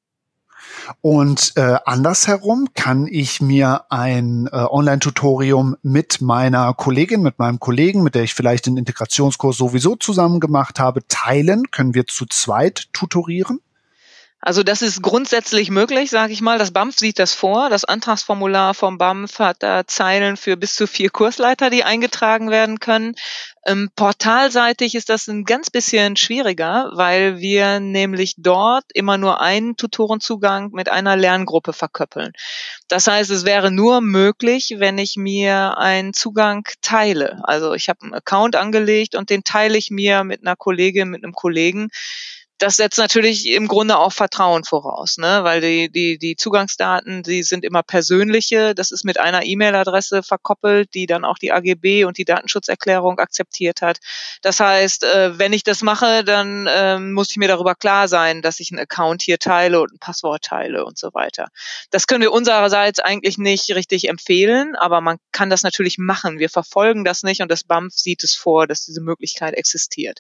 Und 1.02 1.54
äh, 1.56 1.78
andersherum 1.86 2.70
kann 2.74 3.08
ich 3.08 3.42
mir 3.42 3.86
ein 3.90 4.48
äh, 4.52 4.56
Online-Tutorium 4.56 5.76
mit 5.82 6.22
meiner 6.22 6.74
Kollegin, 6.74 7.22
mit 7.22 7.40
meinem 7.40 7.60
Kollegen, 7.60 8.04
mit 8.04 8.16
der 8.16 8.24
ich 8.24 8.34
vielleicht 8.34 8.66
den 8.66 8.78
Integrationskurs 8.78 9.58
sowieso 9.58 9.96
zusammen 9.96 10.40
gemacht 10.40 10.80
habe, 10.80 11.08
teilen. 11.08 11.72
Können 11.72 11.94
wir 11.94 12.08
zu 12.08 12.26
zweit 12.26 12.88
tutorieren? 12.94 13.60
Also 14.42 14.64
das 14.64 14.82
ist 14.82 15.02
grundsätzlich 15.02 15.70
möglich, 15.70 16.10
sage 16.10 16.32
ich 16.32 16.40
mal. 16.40 16.58
Das 16.58 16.72
BAMF 16.72 16.98
sieht 16.98 17.20
das 17.20 17.34
vor. 17.34 17.70
Das 17.70 17.84
Antragsformular 17.84 18.74
vom 18.74 18.98
BAMF 18.98 19.40
hat 19.40 19.62
da 19.62 19.86
Zeilen 19.86 20.38
für 20.38 20.56
bis 20.56 20.76
zu 20.76 20.88
vier 20.88 21.10
Kursleiter, 21.10 21.70
die 21.70 21.84
eingetragen 21.84 22.50
werden 22.50 22.80
können. 22.80 23.16
Ähm, 23.70 23.92
portalseitig 23.96 24.96
ist 24.96 25.10
das 25.10 25.28
ein 25.28 25.44
ganz 25.44 25.70
bisschen 25.70 26.16
schwieriger, 26.16 26.90
weil 26.96 27.38
wir 27.38 27.80
nämlich 27.80 28.34
dort 28.38 28.86
immer 28.96 29.20
nur 29.20 29.42
einen 29.42 29.78
Tutorenzugang 29.78 30.72
mit 30.72 30.90
einer 30.90 31.16
Lerngruppe 31.16 31.74
verköppeln. 31.74 32.34
Das 32.88 33.06
heißt, 33.06 33.30
es 33.30 33.46
wäre 33.46 33.70
nur 33.70 34.02
möglich, 34.02 34.76
wenn 34.78 34.98
ich 34.98 35.18
mir 35.18 35.78
einen 35.78 36.16
Zugang 36.16 36.68
teile. 36.82 37.42
Also 37.44 37.76
ich 37.76 37.90
habe 37.90 38.02
einen 38.02 38.16
Account 38.16 38.56
angelegt 38.56 39.14
und 39.14 39.30
den 39.30 39.44
teile 39.44 39.78
ich 39.78 39.92
mir 39.92 40.24
mit 40.24 40.42
einer 40.42 40.56
Kollegin, 40.56 41.10
mit 41.10 41.24
einem 41.24 41.34
Kollegen 41.34 41.90
das 42.60 42.76
setzt 42.76 42.98
natürlich 42.98 43.48
im 43.48 43.70
Grunde 43.70 43.98
auch 43.98 44.12
Vertrauen 44.12 44.66
voraus, 44.66 45.18
ne? 45.18 45.40
weil 45.44 45.62
die, 45.62 45.90
die, 45.90 46.18
die 46.18 46.36
Zugangsdaten, 46.36 47.24
die 47.24 47.42
sind 47.44 47.64
immer 47.64 47.84
persönliche. 47.84 48.76
Das 48.76 48.92
ist 48.92 49.06
mit 49.06 49.18
einer 49.18 49.46
E-Mail-Adresse 49.46 50.24
verkoppelt, 50.24 50.94
die 50.94 51.06
dann 51.06 51.24
auch 51.24 51.38
die 51.38 51.54
AGB 51.54 52.04
und 52.04 52.18
die 52.18 52.26
Datenschutzerklärung 52.26 53.18
akzeptiert 53.18 53.82
hat. 53.82 54.00
Das 54.42 54.60
heißt, 54.60 55.06
äh, 55.06 55.40
wenn 55.40 55.54
ich 55.54 55.64
das 55.64 55.82
mache, 55.82 56.26
dann 56.26 56.68
äh, 56.68 57.00
muss 57.00 57.32
ich 57.32 57.38
mir 57.38 57.48
darüber 57.48 57.76
klar 57.76 58.10
sein, 58.10 58.42
dass 58.42 58.60
ich 58.60 58.72
einen 58.72 58.82
Account 58.82 59.22
hier 59.22 59.40
teile 59.40 59.80
und 59.80 59.94
ein 59.94 60.00
Passwort 60.00 60.44
teile 60.44 60.84
und 60.84 60.98
so 60.98 61.14
weiter. 61.14 61.48
Das 61.92 62.08
können 62.08 62.22
wir 62.22 62.34
unsererseits 62.34 63.00
eigentlich 63.00 63.38
nicht 63.38 63.70
richtig 63.72 64.10
empfehlen, 64.10 64.76
aber 64.76 65.00
man 65.00 65.18
kann 65.32 65.50
das 65.50 65.64
natürlich 65.64 65.98
machen. 65.98 66.40
Wir 66.40 66.50
verfolgen 66.50 67.06
das 67.06 67.24
nicht 67.24 67.42
und 67.42 67.50
das 67.50 67.64
BAMF 67.64 67.94
sieht 67.94 68.26
es 68.26 68.36
vor, 68.36 68.68
dass 68.68 68.84
diese 68.84 69.02
Möglichkeit 69.02 69.54
existiert. 69.54 70.20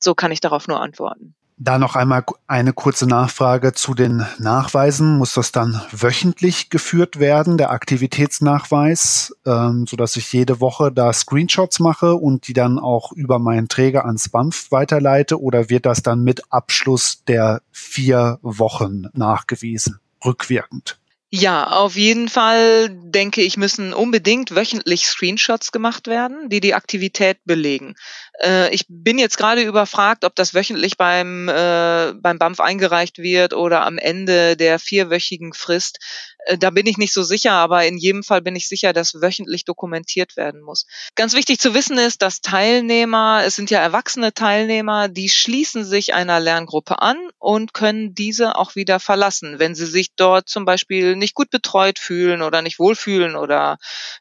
So 0.00 0.16
kann 0.16 0.32
ich 0.32 0.40
darauf 0.40 0.66
nur 0.66 0.80
antworten. 0.80 1.36
Da 1.58 1.78
noch 1.78 1.96
einmal 1.96 2.22
eine 2.46 2.74
kurze 2.74 3.06
Nachfrage 3.06 3.72
zu 3.72 3.94
den 3.94 4.26
Nachweisen. 4.38 5.16
Muss 5.16 5.32
das 5.32 5.52
dann 5.52 5.80
wöchentlich 5.90 6.68
geführt 6.68 7.18
werden, 7.18 7.56
der 7.56 7.70
Aktivitätsnachweis, 7.70 9.34
ähm, 9.46 9.86
so 9.86 9.96
dass 9.96 10.16
ich 10.16 10.30
jede 10.34 10.60
Woche 10.60 10.92
da 10.92 11.10
Screenshots 11.14 11.80
mache 11.80 12.14
und 12.14 12.46
die 12.46 12.52
dann 12.52 12.78
auch 12.78 13.10
über 13.12 13.38
meinen 13.38 13.68
Träger 13.68 14.04
ans 14.04 14.28
BAMF 14.28 14.70
weiterleite? 14.70 15.40
Oder 15.40 15.70
wird 15.70 15.86
das 15.86 16.02
dann 16.02 16.22
mit 16.22 16.42
Abschluss 16.52 17.24
der 17.24 17.62
vier 17.72 18.38
Wochen 18.42 19.04
nachgewiesen, 19.14 19.98
rückwirkend? 20.22 20.98
Ja, 21.32 21.66
auf 21.66 21.96
jeden 21.96 22.28
Fall 22.28 22.88
denke 22.88 23.42
ich, 23.42 23.56
müssen 23.56 23.92
unbedingt 23.92 24.54
wöchentlich 24.54 25.06
Screenshots 25.06 25.72
gemacht 25.72 26.06
werden, 26.06 26.48
die 26.48 26.60
die 26.60 26.74
Aktivität 26.74 27.38
belegen. 27.44 27.96
Äh, 28.40 28.72
ich 28.72 28.84
bin 28.88 29.18
jetzt 29.18 29.36
gerade 29.36 29.62
überfragt, 29.62 30.24
ob 30.24 30.36
das 30.36 30.54
wöchentlich 30.54 30.96
beim, 30.96 31.48
äh, 31.48 32.12
beim 32.14 32.38
BAMF 32.38 32.60
eingereicht 32.60 33.18
wird 33.18 33.54
oder 33.54 33.84
am 33.84 33.98
Ende 33.98 34.56
der 34.56 34.78
vierwöchigen 34.78 35.52
Frist. 35.52 35.98
Äh, 36.46 36.58
da 36.58 36.70
bin 36.70 36.86
ich 36.86 36.96
nicht 36.96 37.12
so 37.12 37.24
sicher, 37.24 37.52
aber 37.52 37.84
in 37.86 37.98
jedem 37.98 38.22
Fall 38.22 38.40
bin 38.40 38.54
ich 38.54 38.68
sicher, 38.68 38.92
dass 38.92 39.20
wöchentlich 39.20 39.64
dokumentiert 39.64 40.36
werden 40.36 40.62
muss. 40.62 40.86
Ganz 41.16 41.34
wichtig 41.34 41.58
zu 41.58 41.74
wissen 41.74 41.98
ist, 41.98 42.22
dass 42.22 42.40
Teilnehmer, 42.40 43.42
es 43.44 43.56
sind 43.56 43.70
ja 43.70 43.80
erwachsene 43.80 44.32
Teilnehmer, 44.32 45.08
die 45.08 45.28
schließen 45.28 45.84
sich 45.84 46.14
einer 46.14 46.38
Lerngruppe 46.38 47.02
an 47.02 47.16
und 47.38 47.74
können 47.74 48.14
diese 48.14 48.56
auch 48.56 48.76
wieder 48.76 49.00
verlassen, 49.00 49.58
wenn 49.58 49.74
sie 49.74 49.86
sich 49.86 50.14
dort 50.14 50.48
zum 50.48 50.64
Beispiel 50.64 51.15
nicht 51.18 51.34
gut 51.34 51.50
betreut 51.50 51.98
fühlen 51.98 52.42
oder 52.42 52.62
nicht 52.62 52.78
wohlfühlen 52.78 53.36
oder 53.36 53.78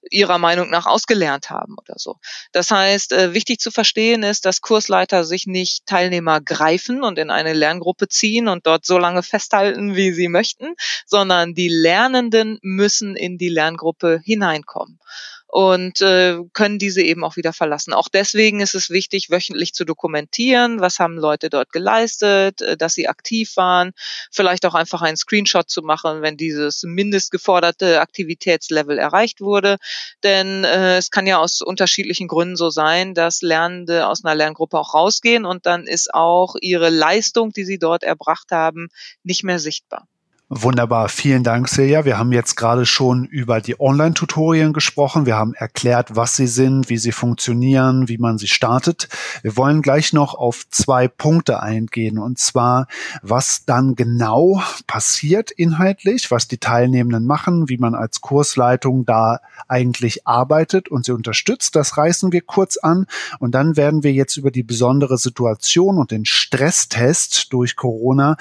ihrer 0.09 0.37
Meinung 0.37 0.69
nach 0.69 0.85
ausgelernt 0.85 1.49
haben 1.49 1.75
oder 1.77 1.95
so. 1.97 2.17
Das 2.51 2.71
heißt, 2.71 3.11
äh, 3.11 3.33
wichtig 3.33 3.59
zu 3.59 3.71
verstehen 3.71 4.23
ist, 4.23 4.45
dass 4.45 4.61
Kursleiter 4.61 5.25
sich 5.25 5.47
nicht 5.47 5.85
Teilnehmer 5.85 6.41
greifen 6.41 7.03
und 7.03 7.19
in 7.19 7.29
eine 7.29 7.53
Lerngruppe 7.53 8.07
ziehen 8.07 8.47
und 8.47 8.65
dort 8.65 8.85
so 8.85 8.97
lange 8.97 9.21
festhalten, 9.21 9.95
wie 9.95 10.11
sie 10.11 10.27
möchten, 10.27 10.75
sondern 11.05 11.53
die 11.53 11.69
Lern 11.69 12.05
Lernenden 12.05 12.59
müssen 12.61 13.15
in 13.15 13.37
die 13.37 13.49
Lerngruppe 13.49 14.21
hineinkommen 14.23 14.99
und 15.55 16.01
äh, 16.01 16.37
können 16.51 16.79
diese 16.79 17.01
eben 17.01 17.23
auch 17.23 17.37
wieder 17.37 17.53
verlassen. 17.53 17.93
Auch 17.93 18.09
deswegen 18.09 18.59
ist 18.59 18.75
es 18.75 18.89
wichtig, 18.89 19.29
wöchentlich 19.29 19.73
zu 19.73 19.85
dokumentieren, 19.85 20.81
was 20.81 20.99
haben 20.99 21.17
Leute 21.17 21.49
dort 21.49 21.71
geleistet, 21.71 22.61
äh, 22.61 22.75
dass 22.75 22.93
sie 22.93 23.07
aktiv 23.07 23.55
waren, 23.55 23.93
vielleicht 24.33 24.65
auch 24.65 24.73
einfach 24.73 25.01
einen 25.01 25.15
Screenshot 25.15 25.69
zu 25.69 25.81
machen, 25.81 26.21
wenn 26.21 26.35
dieses 26.35 26.83
mindestgeforderte 26.83 28.01
Aktivitätslevel 28.01 28.97
erreicht 28.97 29.39
wurde. 29.39 29.77
Denn 30.23 30.65
äh, 30.65 30.97
es 30.97 31.09
kann 31.09 31.25
ja 31.25 31.37
aus 31.37 31.61
unterschiedlichen 31.61 32.27
Gründen 32.27 32.57
so 32.57 32.69
sein, 32.69 33.13
dass 33.13 33.41
Lernende 33.41 34.07
aus 34.09 34.25
einer 34.25 34.35
Lerngruppe 34.35 34.77
auch 34.77 34.93
rausgehen 34.93 35.45
und 35.45 35.65
dann 35.65 35.87
ist 35.87 36.13
auch 36.13 36.55
ihre 36.59 36.89
Leistung, 36.89 37.53
die 37.53 37.63
sie 37.63 37.79
dort 37.79 38.03
erbracht 38.03 38.51
haben, 38.51 38.89
nicht 39.23 39.45
mehr 39.45 39.59
sichtbar. 39.59 40.05
Wunderbar, 40.47 41.09
vielen 41.09 41.43
Dank, 41.43 41.67
Silja. 41.67 42.05
Wir 42.05 42.19
haben 42.19 42.31
jetzt 42.31 42.55
gerade 42.55 42.85
schon 42.85 43.25
über 43.25 43.61
die 43.61 43.79
Online-Tutorien 43.79 44.73
gesprochen. 44.73 45.25
Wir 45.25 45.37
haben 45.37 45.55
erklärt, 45.55 46.15
was 46.15 46.35
sie 46.35 46.45
sind, 46.45 46.87
wie 46.87 46.99
sie 46.99 47.11
funktionieren, 47.11 48.07
wie 48.09 48.19
man 48.19 48.37
sie 48.37 48.47
startet. 48.47 49.09
Wir 49.41 49.57
wollen 49.57 49.81
gleich 49.81 50.13
noch 50.13 50.35
auf 50.35 50.69
zwei 50.69 51.07
Punkte 51.07 51.63
eingehen, 51.63 52.19
und 52.19 52.37
zwar, 52.37 52.85
was 53.23 53.65
dann 53.65 53.95
genau 53.95 54.61
passiert 54.85 55.49
inhaltlich, 55.49 56.29
was 56.29 56.47
die 56.47 56.59
Teilnehmenden 56.59 57.25
machen, 57.25 57.67
wie 57.67 57.79
man 57.79 57.95
als 57.95 58.21
Kursleitung 58.21 59.03
da 59.03 59.39
eigentlich 59.67 60.27
arbeitet 60.27 60.89
und 60.89 61.05
sie 61.05 61.13
unterstützt. 61.13 61.75
Das 61.75 61.97
reißen 61.97 62.31
wir 62.31 62.41
kurz 62.41 62.77
an. 62.77 63.07
Und 63.39 63.55
dann 63.55 63.77
werden 63.77 64.03
wir 64.03 64.13
jetzt 64.13 64.37
über 64.37 64.51
die 64.51 64.61
besondere 64.61 65.17
Situation 65.17 65.97
und 65.97 66.11
den 66.11 66.25
Stresstest 66.25 67.51
durch 67.51 67.75
Corona 67.75 68.37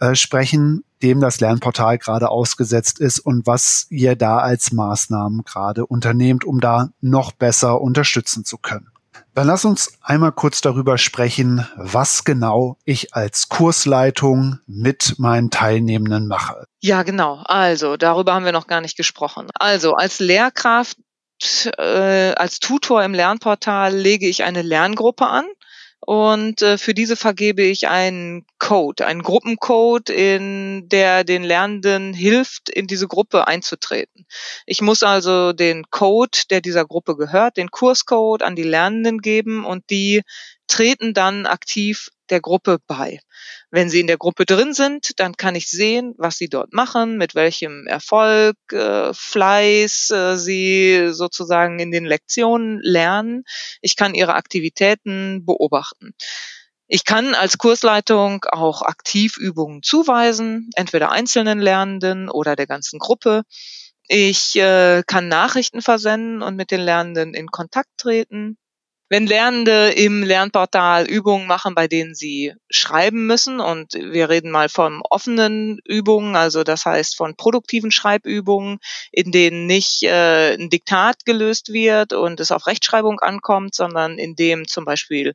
äh, 0.00 0.14
sprechen, 0.14 0.84
dem 1.02 1.20
das 1.20 1.40
Lernportal 1.40 1.98
gerade 1.98 2.28
ausgesetzt 2.28 3.00
ist 3.00 3.18
und 3.18 3.46
was 3.46 3.86
ihr 3.90 4.16
da 4.16 4.38
als 4.38 4.72
Maßnahmen 4.72 5.44
gerade 5.44 5.86
unternehmt, 5.86 6.44
um 6.44 6.60
da 6.60 6.90
noch 7.00 7.32
besser 7.32 7.80
unterstützen 7.80 8.44
zu 8.44 8.58
können. 8.58 8.90
Dann 9.34 9.46
lass 9.46 9.64
uns 9.64 9.92
einmal 10.02 10.32
kurz 10.32 10.60
darüber 10.60 10.98
sprechen, 10.98 11.66
was 11.76 12.24
genau 12.24 12.76
ich 12.84 13.14
als 13.14 13.48
Kursleitung 13.48 14.58
mit 14.66 15.18
meinen 15.18 15.50
Teilnehmenden 15.50 16.26
mache. 16.26 16.64
Ja, 16.80 17.04
genau. 17.04 17.42
Also, 17.44 17.96
darüber 17.96 18.34
haben 18.34 18.44
wir 18.44 18.52
noch 18.52 18.66
gar 18.66 18.80
nicht 18.80 18.96
gesprochen. 18.96 19.48
Also, 19.54 19.94
als 19.94 20.18
Lehrkraft, 20.18 20.98
äh, 21.78 22.32
als 22.34 22.58
Tutor 22.58 23.04
im 23.04 23.14
Lernportal 23.14 23.94
lege 23.94 24.26
ich 24.26 24.42
eine 24.42 24.62
Lerngruppe 24.62 25.26
an 25.26 25.46
und 26.00 26.62
äh, 26.62 26.78
für 26.78 26.94
diese 26.94 27.14
vergebe 27.14 27.62
ich 27.62 27.88
einen 27.88 28.46
Code, 28.58 29.06
einen 29.06 29.22
Gruppencode, 29.22 30.08
in 30.10 30.88
der 30.88 31.24
den 31.24 31.42
Lernenden 31.42 32.14
hilft, 32.14 32.70
in 32.70 32.86
diese 32.86 33.06
Gruppe 33.06 33.46
einzutreten. 33.46 34.26
Ich 34.64 34.80
muss 34.80 35.02
also 35.02 35.52
den 35.52 35.84
Code, 35.90 36.38
der 36.48 36.62
dieser 36.62 36.86
Gruppe 36.86 37.16
gehört, 37.16 37.58
den 37.58 37.70
Kurscode 37.70 38.42
an 38.42 38.56
die 38.56 38.62
Lernenden 38.62 39.18
geben 39.18 39.64
und 39.64 39.90
die 39.90 40.22
treten 40.66 41.12
dann 41.12 41.46
aktiv 41.46 42.08
der 42.30 42.40
Gruppe 42.40 42.78
bei. 42.86 43.20
Wenn 43.70 43.90
Sie 43.90 44.00
in 44.00 44.06
der 44.06 44.18
Gruppe 44.18 44.46
drin 44.46 44.74
sind, 44.74 45.18
dann 45.18 45.36
kann 45.36 45.54
ich 45.54 45.68
sehen, 45.68 46.14
was 46.18 46.36
Sie 46.36 46.48
dort 46.48 46.72
machen, 46.72 47.16
mit 47.16 47.34
welchem 47.34 47.86
Erfolg, 47.86 48.56
äh, 48.72 49.12
Fleiß 49.12 50.10
äh, 50.10 50.36
Sie 50.36 51.08
sozusagen 51.12 51.78
in 51.78 51.90
den 51.90 52.04
Lektionen 52.04 52.78
lernen. 52.82 53.44
Ich 53.80 53.96
kann 53.96 54.14
Ihre 54.14 54.34
Aktivitäten 54.34 55.44
beobachten. 55.44 56.14
Ich 56.92 57.04
kann 57.04 57.34
als 57.36 57.56
Kursleitung 57.56 58.44
auch 58.50 58.82
Aktivübungen 58.82 59.84
zuweisen, 59.84 60.70
entweder 60.74 61.12
einzelnen 61.12 61.60
Lernenden 61.60 62.28
oder 62.28 62.56
der 62.56 62.66
ganzen 62.66 62.98
Gruppe. 62.98 63.42
Ich 64.08 64.56
äh, 64.56 65.04
kann 65.06 65.28
Nachrichten 65.28 65.82
versenden 65.82 66.42
und 66.42 66.56
mit 66.56 66.72
den 66.72 66.80
Lernenden 66.80 67.32
in 67.32 67.46
Kontakt 67.46 67.90
treten. 67.96 68.58
Wenn 69.12 69.26
Lernende 69.26 69.90
im 69.90 70.22
Lernportal 70.22 71.04
Übungen 71.04 71.48
machen, 71.48 71.74
bei 71.74 71.88
denen 71.88 72.14
sie 72.14 72.54
schreiben 72.70 73.26
müssen, 73.26 73.58
und 73.58 73.94
wir 73.94 74.28
reden 74.28 74.52
mal 74.52 74.68
von 74.68 75.02
offenen 75.02 75.80
Übungen, 75.84 76.36
also 76.36 76.62
das 76.62 76.86
heißt 76.86 77.16
von 77.16 77.34
produktiven 77.34 77.90
Schreibübungen, 77.90 78.78
in 79.10 79.32
denen 79.32 79.66
nicht 79.66 80.04
äh, 80.04 80.54
ein 80.54 80.70
Diktat 80.70 81.24
gelöst 81.24 81.72
wird 81.72 82.12
und 82.12 82.38
es 82.38 82.52
auf 82.52 82.68
Rechtschreibung 82.68 83.18
ankommt, 83.18 83.74
sondern 83.74 84.16
in 84.16 84.36
dem 84.36 84.68
zum 84.68 84.84
Beispiel 84.84 85.34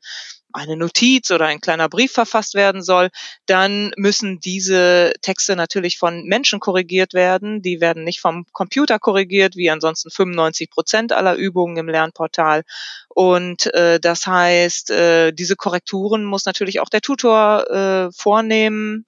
eine 0.56 0.78
Notiz 0.78 1.32
oder 1.32 1.46
ein 1.46 1.62
kleiner 1.62 1.90
Brief 1.90 2.12
verfasst 2.12 2.56
werden 2.56 2.82
soll, 2.82 3.10
dann 3.46 3.92
müssen 3.98 4.40
diese 4.40 5.14
Texte 5.22 5.56
natürlich 5.56 5.98
von 5.98 6.24
Menschen 6.24 6.60
korrigiert 6.60 7.14
werden. 7.14 7.62
Die 7.62 7.82
werden 7.82 8.04
nicht 8.04 8.22
vom 8.22 8.46
Computer 8.52 9.00
korrigiert, 9.00 9.56
wie 9.56 9.70
ansonsten 9.70 10.10
95 10.10 10.70
Prozent 10.70 11.12
aller 11.12 11.36
Übungen 11.36 11.78
im 11.78 11.90
Lernportal. 11.90 12.64
Und 13.10 13.74
äh, 13.74 14.00
das 14.00 14.26
heißt, 14.26 14.92
äh, 14.92 15.32
diese 15.32 15.56
Korrekturen 15.56 16.24
muss 16.26 16.46
natürlich 16.46 16.80
auch 16.80 16.90
der 16.90 17.02
Tutor 17.02 17.70
äh, 17.70 18.12
vornehmen 18.12 19.06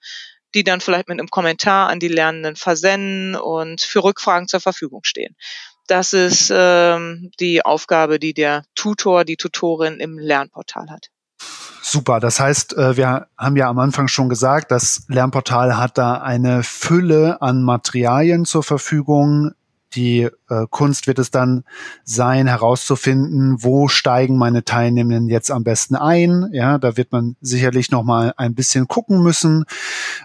die 0.56 0.64
dann 0.64 0.82
vielleicht 0.82 1.10
mit 1.10 1.20
einem 1.20 1.30
Kommentar 1.30 1.90
an 1.90 2.00
die 2.00 2.08
Lernenden 2.08 2.56
versenden 2.56 3.36
und 3.36 3.82
für 3.82 4.04
Rückfragen 4.04 4.48
zur 4.48 4.62
Verfügung 4.62 5.04
stehen. 5.04 5.36
Das 5.88 6.14
ist 6.14 6.52
ähm, 6.54 7.32
die 7.40 7.64
Aufgabe, 7.64 8.18
die 8.20 8.34
der 8.34 8.64
Tutor, 8.76 9.24
die 9.24 9.38
Tutorin 9.38 10.00
im 10.00 10.18
Lernportal 10.18 10.90
hat. 10.90 11.10
Super. 11.90 12.20
Das 12.20 12.42
heißt, 12.42 12.78
äh, 12.78 12.98
wir 12.98 13.28
haben 13.38 13.56
ja 13.56 13.70
am 13.70 13.80
Anfang 13.80 14.10
schon 14.10 14.28
gesagt, 14.28 14.72
das 14.72 15.04
Lernportal 15.08 15.78
hat 15.78 15.98
da 15.98 16.16
eine 16.16 16.62
Fülle 16.64 17.42
an 17.42 17.64
Materialien 17.64 18.44
zur 18.44 18.62
Verfügung, 18.62 19.52
die 19.96 20.30
äh, 20.50 20.66
Kunst 20.70 21.08
wird 21.08 21.20
es 21.20 21.32
dann 21.32 21.64
sein, 22.04 22.48
herauszufinden, 22.48 23.64
wo 23.64 23.88
steigen 23.88 24.38
meine 24.38 24.64
Teilnehmenden 24.64 25.28
jetzt 25.28 25.52
am 25.52 25.64
besten 25.64 25.96
ein. 25.96 26.50
Ja, 26.52 26.78
da 26.78 26.98
wird 26.98 27.12
man 27.12 27.36
sicherlich 27.42 27.92
noch 27.92 28.04
mal 28.04 28.34
ein 28.38 28.56
bisschen 28.56 28.88
gucken 28.88 29.22
müssen. 29.22 29.66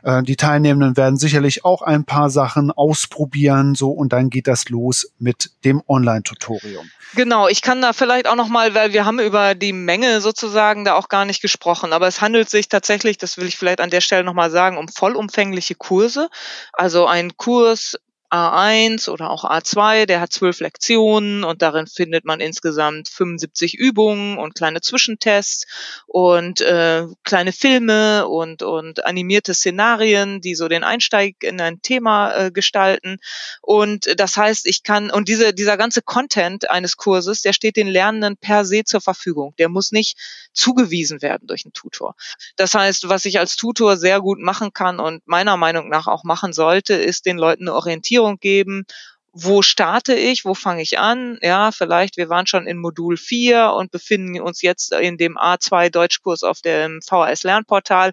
Äh, 0.03 0.23
die 0.23 0.37
Teilnehmenden 0.37 0.97
werden 0.97 1.17
sicherlich 1.17 1.65
auch 1.65 1.83
ein 1.83 2.05
paar 2.05 2.31
Sachen 2.31 2.71
ausprobieren, 2.71 3.75
so 3.75 3.91
und 3.91 4.13
dann 4.13 4.31
geht 4.31 4.47
das 4.47 4.69
los 4.69 5.13
mit 5.19 5.51
dem 5.65 5.83
Online-Tutorium. 5.87 6.91
Genau, 7.15 7.47
ich 7.47 7.61
kann 7.61 7.83
da 7.83 7.93
vielleicht 7.93 8.27
auch 8.27 8.37
noch 8.37 8.49
mal, 8.49 8.75
weil 8.75 8.95
wir 8.95 9.05
haben 9.05 9.21
über 9.21 9.55
die 9.55 9.75
Menge 9.75 10.23
sozusagen 10.23 10.87
da 10.87 10.95
auch 10.95 11.11
gar 11.11 11.27
nicht 11.27 11.43
gesprochen, 11.43 11.93
aber 11.93 12.07
es 12.07 12.23
handelt 12.23 12.49
sich 12.49 12.69
tatsächlich, 12.69 13.19
das 13.19 13.37
will 13.37 13.47
ich 13.47 13.59
vielleicht 13.59 13.83
an 13.83 13.91
der 13.91 14.01
Stelle 14.01 14.25
noch 14.25 14.33
mal 14.33 14.51
sagen, 14.51 14.79
um 14.79 14.89
vollumfängliche 14.89 15.75
Kurse. 15.75 16.31
Also 16.73 17.07
ein 17.07 17.37
Kurs 17.37 17.97
A1 18.33 19.11
oder 19.11 19.29
auch 19.29 19.45
A2, 19.45 20.07
der 20.07 20.23
hat 20.23 20.33
zwölf 20.33 20.61
Lektionen 20.61 21.45
und 21.45 21.61
darin 21.61 21.87
findet 21.87 22.25
man 22.25 22.41
insgesamt 22.41 23.11
75 23.11 23.75
Übungen 23.75 24.39
und 24.39 24.55
kleine 24.55 24.81
Zwischentests 24.81 25.67
und 26.07 26.63
äh, 26.63 27.05
kleine 27.25 27.53
Filme 27.53 28.27
und, 28.27 28.63
und 28.63 29.05
animierte 29.05 29.53
Szenarien, 29.53 30.41
die 30.41 30.55
so 30.55 30.69
den 30.69 30.83
Einsteig 30.83 31.43
in 31.43 31.61
ein 31.61 31.83
Thema 31.83 32.35
äh, 32.35 32.51
gestalten. 32.51 33.19
Und 33.61 34.19
das 34.19 34.39
heißt, 34.39 34.67
ich 34.67 34.83
kann, 34.83 35.11
und 35.11 35.29
diese, 35.29 35.53
dieser 35.53 35.77
ganze 35.77 36.01
Content 36.01 36.71
eines 36.71 36.97
Kurses, 36.97 37.43
der 37.43 37.53
steht 37.53 37.77
den 37.77 37.89
Lernenden 37.89 38.39
per 38.39 38.65
se 38.65 38.85
zur 38.85 39.03
Verfügung. 39.03 39.55
Der 39.59 39.69
muss 39.69 39.93
nicht 39.93 40.17
zugewiesen 40.55 41.21
werden 41.21 41.47
durch 41.47 41.67
einen 41.67 41.75
Tutor. 41.75 42.15
Das 42.57 42.73
heißt, 42.73 43.11
was 43.11 43.27
ich 43.27 43.39
als 43.39 43.57
Tutor 43.57 43.99
sehr 43.99 44.23
gut 44.23 44.39
machen 44.39 44.73
kann 44.73 45.01
und 45.01 45.27
meiner 45.27 45.59
Meinung 45.59 45.91
nach 45.91 46.07
auch 46.07 46.25
machen 46.25 46.55
sollte, 46.55 46.95
ist 46.95 47.27
den 47.27 47.37
Leuten 47.37 47.69
eine 47.69 47.75
Orientierung 47.75 48.22
Orientierung 48.23 48.39
geben 48.41 48.85
wo 49.35 49.63
starte 49.63 50.15
ich, 50.15 50.45
wo 50.45 50.53
fange 50.53 50.83
ich 50.83 50.99
an? 50.99 51.39
Ja, 51.41 51.73
vielleicht, 51.73 52.19
wir 52.19 52.29
waren 52.29 52.47
schon 52.47 52.67
in 52.67 52.77
Modul 52.77 53.17
4 53.17 53.73
und 53.73 53.91
befinden 53.91 54.39
uns 54.41 54.61
jetzt 54.61 54.93
in 54.93 55.17
dem 55.17 55.39
A2 55.39 55.89
Deutschkurs 55.89 56.43
auf 56.43 56.61
dem 56.61 57.01
VHS 57.01 57.43
Lernportal 57.43 58.13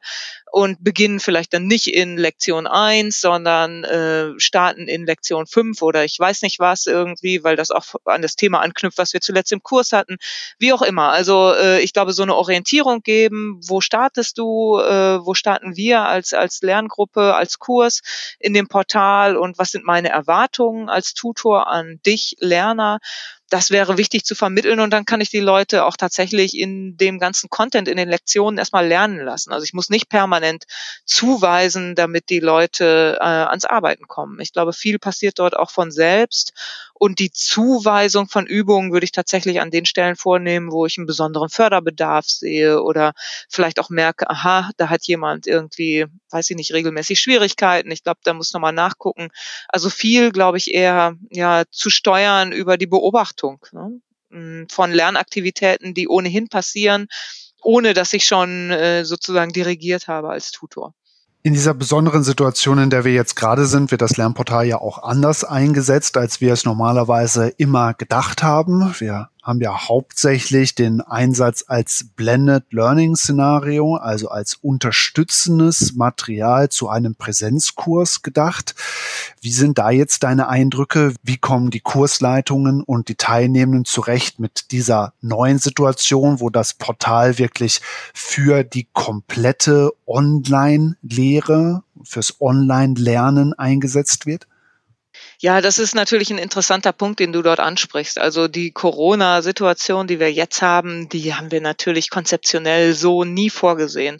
und 0.51 0.83
beginnen 0.83 1.19
vielleicht 1.19 1.53
dann 1.53 1.67
nicht 1.67 1.87
in 1.87 2.17
Lektion 2.17 2.67
1, 2.67 3.19
sondern 3.19 3.83
äh, 3.83 4.39
starten 4.39 4.87
in 4.87 5.05
Lektion 5.05 5.45
5 5.45 5.81
oder 5.81 6.05
ich 6.05 6.17
weiß 6.17 6.41
nicht 6.41 6.59
was 6.59 6.85
irgendwie, 6.85 7.43
weil 7.43 7.55
das 7.55 7.69
auch 7.69 7.85
an 8.05 8.21
das 8.21 8.35
Thema 8.35 8.61
anknüpft, 8.61 8.97
was 8.97 9.13
wir 9.13 9.21
zuletzt 9.21 9.51
im 9.51 9.61
Kurs 9.61 9.91
hatten. 9.91 10.17
Wie 10.57 10.73
auch 10.73 10.81
immer. 10.81 11.09
Also 11.09 11.53
äh, 11.53 11.81
ich 11.81 11.93
glaube, 11.93 12.13
so 12.13 12.23
eine 12.23 12.35
Orientierung 12.35 13.01
geben, 13.01 13.59
wo 13.61 13.81
startest 13.81 14.37
du, 14.37 14.79
äh, 14.79 15.23
wo 15.23 15.33
starten 15.33 15.75
wir 15.75 16.01
als, 16.01 16.33
als 16.33 16.61
Lerngruppe, 16.61 17.35
als 17.35 17.59
Kurs 17.59 18.01
in 18.39 18.53
dem 18.53 18.67
Portal 18.67 19.35
und 19.35 19.57
was 19.57 19.71
sind 19.71 19.85
meine 19.85 20.09
Erwartungen 20.09 20.89
als 20.89 21.08
Tutor 21.13 21.67
an 21.67 21.99
dich, 22.05 22.35
Lerner 22.39 22.99
das 23.49 23.71
wäre 23.71 23.97
wichtig 23.97 24.25
zu 24.25 24.35
vermitteln 24.35 24.79
und 24.79 24.91
dann 24.91 25.05
kann 25.05 25.21
ich 25.21 25.29
die 25.29 25.39
Leute 25.39 25.85
auch 25.85 25.97
tatsächlich 25.97 26.57
in 26.57 26.97
dem 26.97 27.19
ganzen 27.19 27.49
Content 27.49 27.87
in 27.87 27.97
den 27.97 28.09
Lektionen 28.09 28.57
erstmal 28.57 28.87
lernen 28.87 29.19
lassen. 29.19 29.51
Also 29.51 29.63
ich 29.63 29.73
muss 29.73 29.89
nicht 29.89 30.09
permanent 30.09 30.65
zuweisen, 31.05 31.95
damit 31.95 32.29
die 32.29 32.39
Leute 32.39 33.17
äh, 33.19 33.23
ans 33.23 33.65
Arbeiten 33.65 34.07
kommen. 34.07 34.39
Ich 34.39 34.53
glaube, 34.53 34.73
viel 34.73 34.99
passiert 34.99 35.39
dort 35.39 35.55
auch 35.55 35.71
von 35.71 35.91
selbst 35.91 36.53
und 36.99 37.19
die 37.19 37.31
Zuweisung 37.31 38.27
von 38.27 38.45
Übungen 38.45 38.91
würde 38.91 39.05
ich 39.05 39.13
tatsächlich 39.13 39.61
an 39.61 39.71
den 39.71 39.85
Stellen 39.85 40.17
vornehmen, 40.17 40.71
wo 40.71 40.85
ich 40.85 40.97
einen 40.97 41.07
besonderen 41.07 41.49
Förderbedarf 41.49 42.25
sehe 42.25 42.83
oder 42.83 43.13
vielleicht 43.49 43.79
auch 43.79 43.89
merke, 43.89 44.29
aha, 44.29 44.69
da 44.75 44.89
hat 44.89 45.07
jemand 45.07 45.47
irgendwie, 45.47 46.05
weiß 46.29 46.49
ich 46.49 46.57
nicht, 46.57 46.73
regelmäßig 46.73 47.19
Schwierigkeiten. 47.19 47.89
Ich 47.89 48.03
glaube, 48.03 48.19
da 48.23 48.33
muss 48.33 48.53
nochmal 48.53 48.73
nachgucken. 48.73 49.29
Also 49.69 49.89
viel, 49.89 50.31
glaube 50.31 50.57
ich, 50.57 50.73
eher 50.73 51.15
ja 51.31 51.63
zu 51.71 51.89
steuern 51.89 52.51
über 52.51 52.77
die 52.77 52.87
Beobachtung 52.87 53.65
ne? 53.71 54.01
Mm, 54.29 54.65
von 54.69 54.91
Lernaktivitäten, 54.91 55.93
die 55.93 56.09
ohnehin 56.09 56.49
passieren, 56.49 57.07
ohne 57.61 57.93
dass 57.93 58.11
ich 58.11 58.25
schon 58.25 58.71
äh, 58.71 59.05
sozusagen 59.05 59.53
dirigiert 59.53 60.09
habe 60.09 60.29
als 60.29 60.51
Tutor. 60.51 60.93
In 61.41 61.53
dieser 61.53 61.73
besonderen 61.73 62.23
Situation, 62.23 62.79
in 62.79 62.89
der 62.89 63.05
wir 63.05 63.13
jetzt 63.13 63.35
gerade 63.37 63.65
sind, 63.65 63.91
wird 63.91 64.01
das 64.01 64.17
Lernportal 64.17 64.65
ja 64.65 64.77
auch 64.77 65.01
anders 65.03 65.45
eingesetzt, 65.45 66.17
als 66.17 66.41
wir 66.41 66.51
es 66.51 66.65
normalerweise 66.65 67.47
immer 67.47 67.93
gedacht 67.93 68.43
haben. 68.43 68.93
Wir 68.99 69.29
haben 69.49 69.61
ja 69.61 69.89
hauptsächlich 69.89 70.75
den 70.75 71.01
Einsatz 71.01 71.65
als 71.67 72.05
Blended 72.15 72.71
Learning 72.71 73.15
Szenario, 73.15 73.95
also 73.95 74.29
als 74.29 74.53
unterstützendes 74.53 75.95
Material 75.95 76.69
zu 76.69 76.87
einem 76.87 77.15
Präsenzkurs 77.15 78.21
gedacht. 78.21 78.75
Wie 79.41 79.51
sind 79.51 79.79
da 79.79 79.89
jetzt 79.89 80.21
deine 80.21 80.49
Eindrücke? 80.49 81.15
Wie 81.23 81.37
kommen 81.37 81.71
die 81.71 81.79
Kursleitungen 81.79 82.83
und 82.83 83.09
die 83.09 83.15
Teilnehmenden 83.15 83.85
zurecht 83.85 84.39
mit 84.39 84.71
dieser 84.71 85.13
neuen 85.19 85.57
Situation, 85.57 86.39
wo 86.39 86.51
das 86.51 86.75
Portal 86.75 87.39
wirklich 87.39 87.81
für 88.13 88.63
die 88.63 88.87
komplette 88.93 89.91
Online-Lehre, 90.05 91.81
fürs 92.03 92.39
Online-Lernen 92.39 93.53
eingesetzt 93.53 94.27
wird? 94.27 94.47
Ja, 95.41 95.61
das 95.61 95.77
ist 95.77 95.95
natürlich 95.95 96.31
ein 96.31 96.37
interessanter 96.37 96.91
Punkt, 96.91 97.21
den 97.21 97.31
du 97.31 97.41
dort 97.41 97.61
ansprichst. 97.61 98.19
Also 98.19 98.49
die 98.49 98.71
Corona-Situation, 98.71 100.05
die 100.05 100.19
wir 100.19 100.29
jetzt 100.33 100.61
haben, 100.61 101.07
die 101.07 101.33
haben 101.33 101.49
wir 101.49 101.61
natürlich 101.61 102.09
konzeptionell 102.09 102.93
so 102.93 103.23
nie 103.23 103.49
vorgesehen. 103.49 104.19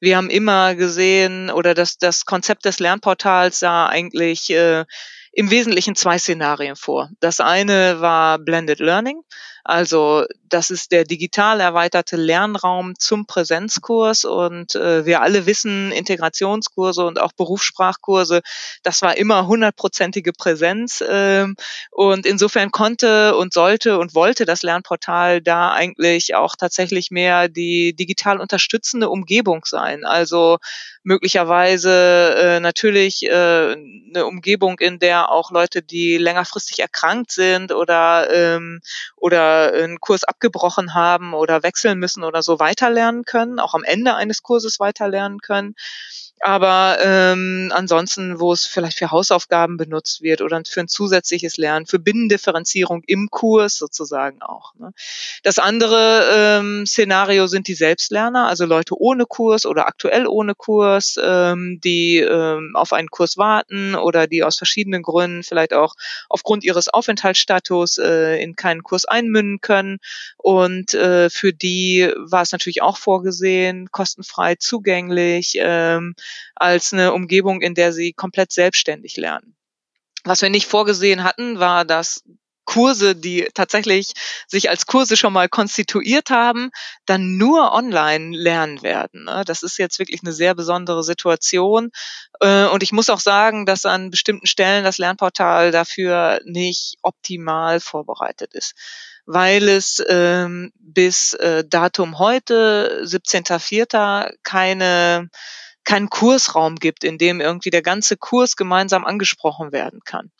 Wir 0.00 0.16
haben 0.16 0.28
immer 0.28 0.74
gesehen, 0.74 1.50
oder 1.50 1.74
das, 1.74 1.98
das 1.98 2.24
Konzept 2.24 2.64
des 2.64 2.80
Lernportals 2.80 3.60
sah 3.60 3.86
eigentlich 3.86 4.50
äh, 4.50 4.84
im 5.30 5.50
Wesentlichen 5.52 5.94
zwei 5.94 6.18
Szenarien 6.18 6.74
vor. 6.74 7.10
Das 7.20 7.38
eine 7.38 8.00
war 8.00 8.40
Blended 8.40 8.80
Learning. 8.80 9.20
Also 9.68 10.24
das 10.48 10.70
ist 10.70 10.92
der 10.92 11.04
digital 11.04 11.60
erweiterte 11.60 12.16
Lernraum 12.16 12.96
zum 12.98 13.26
Präsenzkurs 13.26 14.24
und 14.24 14.76
äh, 14.76 15.04
wir 15.04 15.22
alle 15.22 15.46
wissen, 15.46 15.90
Integrationskurse 15.90 17.04
und 17.04 17.20
auch 17.20 17.32
Berufssprachkurse, 17.32 18.42
das 18.84 19.02
war 19.02 19.16
immer 19.16 19.48
hundertprozentige 19.48 20.32
Präsenz 20.32 21.00
äh, 21.00 21.46
und 21.90 22.26
insofern 22.26 22.70
konnte 22.70 23.36
und 23.36 23.52
sollte 23.52 23.98
und 23.98 24.14
wollte 24.14 24.44
das 24.44 24.62
Lernportal 24.62 25.42
da 25.42 25.72
eigentlich 25.72 26.36
auch 26.36 26.54
tatsächlich 26.54 27.10
mehr 27.10 27.48
die 27.48 27.94
digital 27.94 28.40
unterstützende 28.40 29.08
Umgebung 29.08 29.64
sein. 29.64 30.04
Also 30.04 30.58
möglicherweise 31.02 32.34
äh, 32.36 32.60
natürlich 32.60 33.24
äh, 33.24 33.28
eine 33.30 34.26
Umgebung, 34.26 34.78
in 34.78 34.98
der 34.98 35.30
auch 35.30 35.50
Leute, 35.50 35.82
die 35.82 36.18
längerfristig 36.18 36.80
erkrankt 36.80 37.30
sind 37.30 37.72
oder 37.72 38.28
ähm, 38.32 38.80
oder 39.16 39.55
einen 39.56 40.00
Kurs 40.00 40.24
abgebrochen 40.24 40.94
haben 40.94 41.34
oder 41.34 41.62
wechseln 41.62 41.98
müssen 41.98 42.24
oder 42.24 42.42
so 42.42 42.58
weiterlernen 42.60 43.24
können, 43.24 43.58
auch 43.58 43.74
am 43.74 43.84
Ende 43.84 44.14
eines 44.14 44.42
Kurses 44.42 44.80
weiterlernen 44.80 45.40
können. 45.40 45.74
Aber 46.40 46.98
ähm, 47.00 47.72
ansonsten, 47.74 48.38
wo 48.38 48.52
es 48.52 48.66
vielleicht 48.66 48.98
für 48.98 49.10
Hausaufgaben 49.10 49.78
benutzt 49.78 50.20
wird 50.20 50.42
oder 50.42 50.60
für 50.68 50.80
ein 50.80 50.88
zusätzliches 50.88 51.56
Lernen, 51.56 51.86
für 51.86 51.98
Binnendifferenzierung 51.98 53.02
im 53.06 53.28
Kurs 53.30 53.78
sozusagen 53.78 54.42
auch. 54.42 54.74
Ne? 54.74 54.92
Das 55.42 55.58
andere 55.58 56.28
ähm, 56.30 56.86
Szenario 56.86 57.46
sind 57.46 57.68
die 57.68 57.74
Selbstlerner, 57.74 58.48
also 58.48 58.66
Leute 58.66 58.94
ohne 58.98 59.24
Kurs 59.24 59.64
oder 59.64 59.86
aktuell 59.86 60.26
ohne 60.26 60.54
Kurs, 60.54 61.18
ähm, 61.22 61.80
die 61.82 62.18
ähm, 62.18 62.72
auf 62.74 62.92
einen 62.92 63.08
Kurs 63.08 63.38
warten 63.38 63.94
oder 63.94 64.26
die 64.26 64.44
aus 64.44 64.58
verschiedenen 64.58 65.02
Gründen, 65.02 65.42
vielleicht 65.42 65.72
auch 65.72 65.94
aufgrund 66.28 66.64
ihres 66.64 66.88
Aufenthaltsstatus, 66.88 67.96
äh, 67.96 68.42
in 68.42 68.56
keinen 68.56 68.82
Kurs 68.82 69.06
einmünden 69.06 69.62
können. 69.62 69.98
Und 70.36 70.92
äh, 70.92 71.30
für 71.30 71.54
die 71.54 72.12
war 72.16 72.42
es 72.42 72.52
natürlich 72.52 72.82
auch 72.82 72.98
vorgesehen, 72.98 73.90
kostenfrei 73.90 74.56
zugänglich. 74.56 75.54
Ähm, 75.56 76.14
als 76.54 76.92
eine 76.92 77.12
Umgebung, 77.12 77.60
in 77.60 77.74
der 77.74 77.92
sie 77.92 78.12
komplett 78.12 78.52
selbstständig 78.52 79.16
lernen. 79.16 79.56
Was 80.24 80.42
wir 80.42 80.50
nicht 80.50 80.66
vorgesehen 80.66 81.22
hatten, 81.22 81.58
war, 81.60 81.84
dass 81.84 82.22
Kurse, 82.66 83.14
die 83.14 83.48
tatsächlich 83.54 84.12
sich 84.46 84.68
als 84.68 84.86
Kurse 84.86 85.16
schon 85.16 85.32
mal 85.32 85.48
konstituiert 85.48 86.30
haben, 86.30 86.70
dann 87.06 87.38
nur 87.38 87.72
online 87.72 88.36
lernen 88.36 88.82
werden. 88.82 89.24
Ne? 89.24 89.44
Das 89.46 89.62
ist 89.62 89.78
jetzt 89.78 89.98
wirklich 89.98 90.20
eine 90.22 90.32
sehr 90.32 90.54
besondere 90.54 91.02
Situation. 91.02 91.90
Äh, 92.40 92.66
und 92.66 92.82
ich 92.82 92.92
muss 92.92 93.08
auch 93.08 93.20
sagen, 93.20 93.64
dass 93.64 93.86
an 93.86 94.10
bestimmten 94.10 94.46
Stellen 94.46 94.84
das 94.84 94.98
Lernportal 94.98 95.70
dafür 95.70 96.40
nicht 96.44 96.96
optimal 97.02 97.80
vorbereitet 97.80 98.52
ist, 98.52 98.74
weil 99.26 99.68
es 99.68 100.02
ähm, 100.08 100.72
bis 100.74 101.34
äh, 101.34 101.64
Datum 101.64 102.18
heute, 102.18 103.02
17.04., 103.04 104.32
keine 104.42 105.30
keinen 105.86 106.10
Kursraum 106.10 106.76
gibt, 106.76 107.02
in 107.02 107.16
dem 107.16 107.40
irgendwie 107.40 107.70
der 107.70 107.82
ganze 107.82 108.18
Kurs 108.18 108.56
gemeinsam 108.56 109.06
angesprochen 109.06 109.72
werden 109.72 110.00
kann 110.04 110.30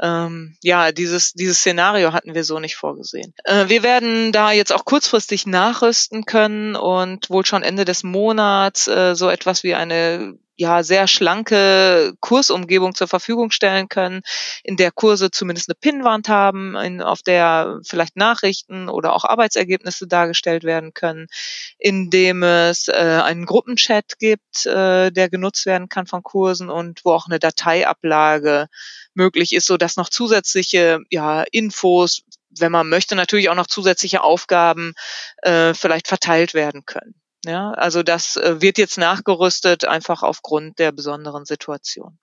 ähm, 0.00 0.56
ja, 0.62 0.92
dieses, 0.92 1.32
dieses 1.32 1.58
Szenario 1.58 2.12
hatten 2.12 2.34
wir 2.34 2.44
so 2.44 2.60
nicht 2.60 2.76
vorgesehen. 2.76 3.34
Äh, 3.44 3.68
wir 3.68 3.82
werden 3.82 4.32
da 4.32 4.52
jetzt 4.52 4.72
auch 4.72 4.84
kurzfristig 4.84 5.46
nachrüsten 5.46 6.24
können 6.24 6.76
und 6.76 7.30
wohl 7.30 7.44
schon 7.44 7.62
Ende 7.62 7.84
des 7.84 8.04
Monats 8.04 8.86
äh, 8.86 9.14
so 9.14 9.28
etwas 9.28 9.62
wie 9.64 9.74
eine 9.74 10.38
ja 10.58 10.82
sehr 10.82 11.06
schlanke 11.06 12.12
Kursumgebung 12.20 12.94
zur 12.94 13.06
Verfügung 13.06 13.50
stellen 13.50 13.88
können, 13.88 14.22
in 14.64 14.76
der 14.76 14.90
Kurse 14.90 15.30
zumindest 15.30 15.70
eine 15.70 15.76
Pinnwand 15.80 16.28
haben, 16.28 16.76
in, 16.76 17.00
auf 17.00 17.22
der 17.22 17.78
vielleicht 17.86 18.16
Nachrichten 18.16 18.88
oder 18.88 19.14
auch 19.14 19.24
Arbeitsergebnisse 19.24 20.08
dargestellt 20.08 20.64
werden 20.64 20.92
können, 20.94 21.28
in 21.78 22.10
dem 22.10 22.42
es 22.42 22.88
äh, 22.88 22.92
einen 22.92 23.46
Gruppenchat 23.46 24.18
gibt, 24.18 24.66
äh, 24.66 25.10
der 25.10 25.30
genutzt 25.30 25.64
werden 25.64 25.88
kann 25.88 26.06
von 26.06 26.22
Kursen 26.24 26.70
und 26.70 27.04
wo 27.04 27.12
auch 27.12 27.26
eine 27.26 27.38
Dateiablage 27.38 28.66
möglich 29.14 29.54
ist, 29.54 29.66
so 29.66 29.76
dass 29.76 29.96
noch 29.96 30.08
zusätzliche 30.08 30.98
ja, 31.08 31.44
Infos, 31.52 32.22
wenn 32.50 32.72
man 32.72 32.88
möchte, 32.88 33.14
natürlich 33.14 33.48
auch 33.48 33.54
noch 33.54 33.68
zusätzliche 33.68 34.22
Aufgaben 34.22 34.94
äh, 35.42 35.72
vielleicht 35.72 36.08
verteilt 36.08 36.52
werden 36.52 36.84
können. 36.84 37.14
Ja, 37.44 37.70
also 37.70 38.02
das 38.02 38.36
äh, 38.36 38.60
wird 38.60 38.78
jetzt 38.78 38.98
nachgerüstet, 38.98 39.84
einfach 39.86 40.22
aufgrund 40.22 40.78
der 40.78 40.92
besonderen 40.92 41.44
Situation. 41.44 42.18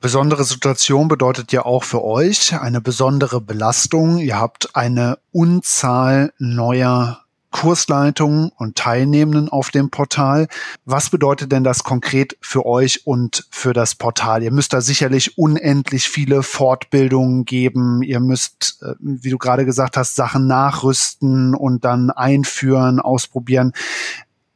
Besondere 0.00 0.44
Situation 0.44 1.06
bedeutet 1.06 1.52
ja 1.52 1.64
auch 1.64 1.84
für 1.84 2.02
euch 2.02 2.58
eine 2.58 2.80
besondere 2.80 3.40
Belastung. 3.40 4.18
Ihr 4.18 4.38
habt 4.38 4.74
eine 4.74 5.18
Unzahl 5.30 6.32
neuer 6.38 7.22
Kursleitungen 7.52 8.50
und 8.56 8.76
Teilnehmenden 8.76 9.48
auf 9.48 9.70
dem 9.70 9.90
Portal. 9.90 10.48
Was 10.84 11.10
bedeutet 11.10 11.52
denn 11.52 11.62
das 11.62 11.84
konkret 11.84 12.36
für 12.40 12.66
euch 12.66 13.06
und 13.06 13.46
für 13.50 13.72
das 13.72 13.94
Portal? 13.94 14.42
Ihr 14.42 14.50
müsst 14.50 14.72
da 14.72 14.80
sicherlich 14.80 15.38
unendlich 15.38 16.08
viele 16.08 16.42
Fortbildungen 16.42 17.44
geben. 17.44 18.02
Ihr 18.02 18.18
müsst, 18.18 18.82
äh, 18.82 18.94
wie 18.98 19.30
du 19.30 19.38
gerade 19.38 19.64
gesagt 19.64 19.96
hast, 19.96 20.16
Sachen 20.16 20.48
nachrüsten 20.48 21.54
und 21.54 21.84
dann 21.84 22.10
einführen, 22.10 22.98
ausprobieren. 22.98 23.72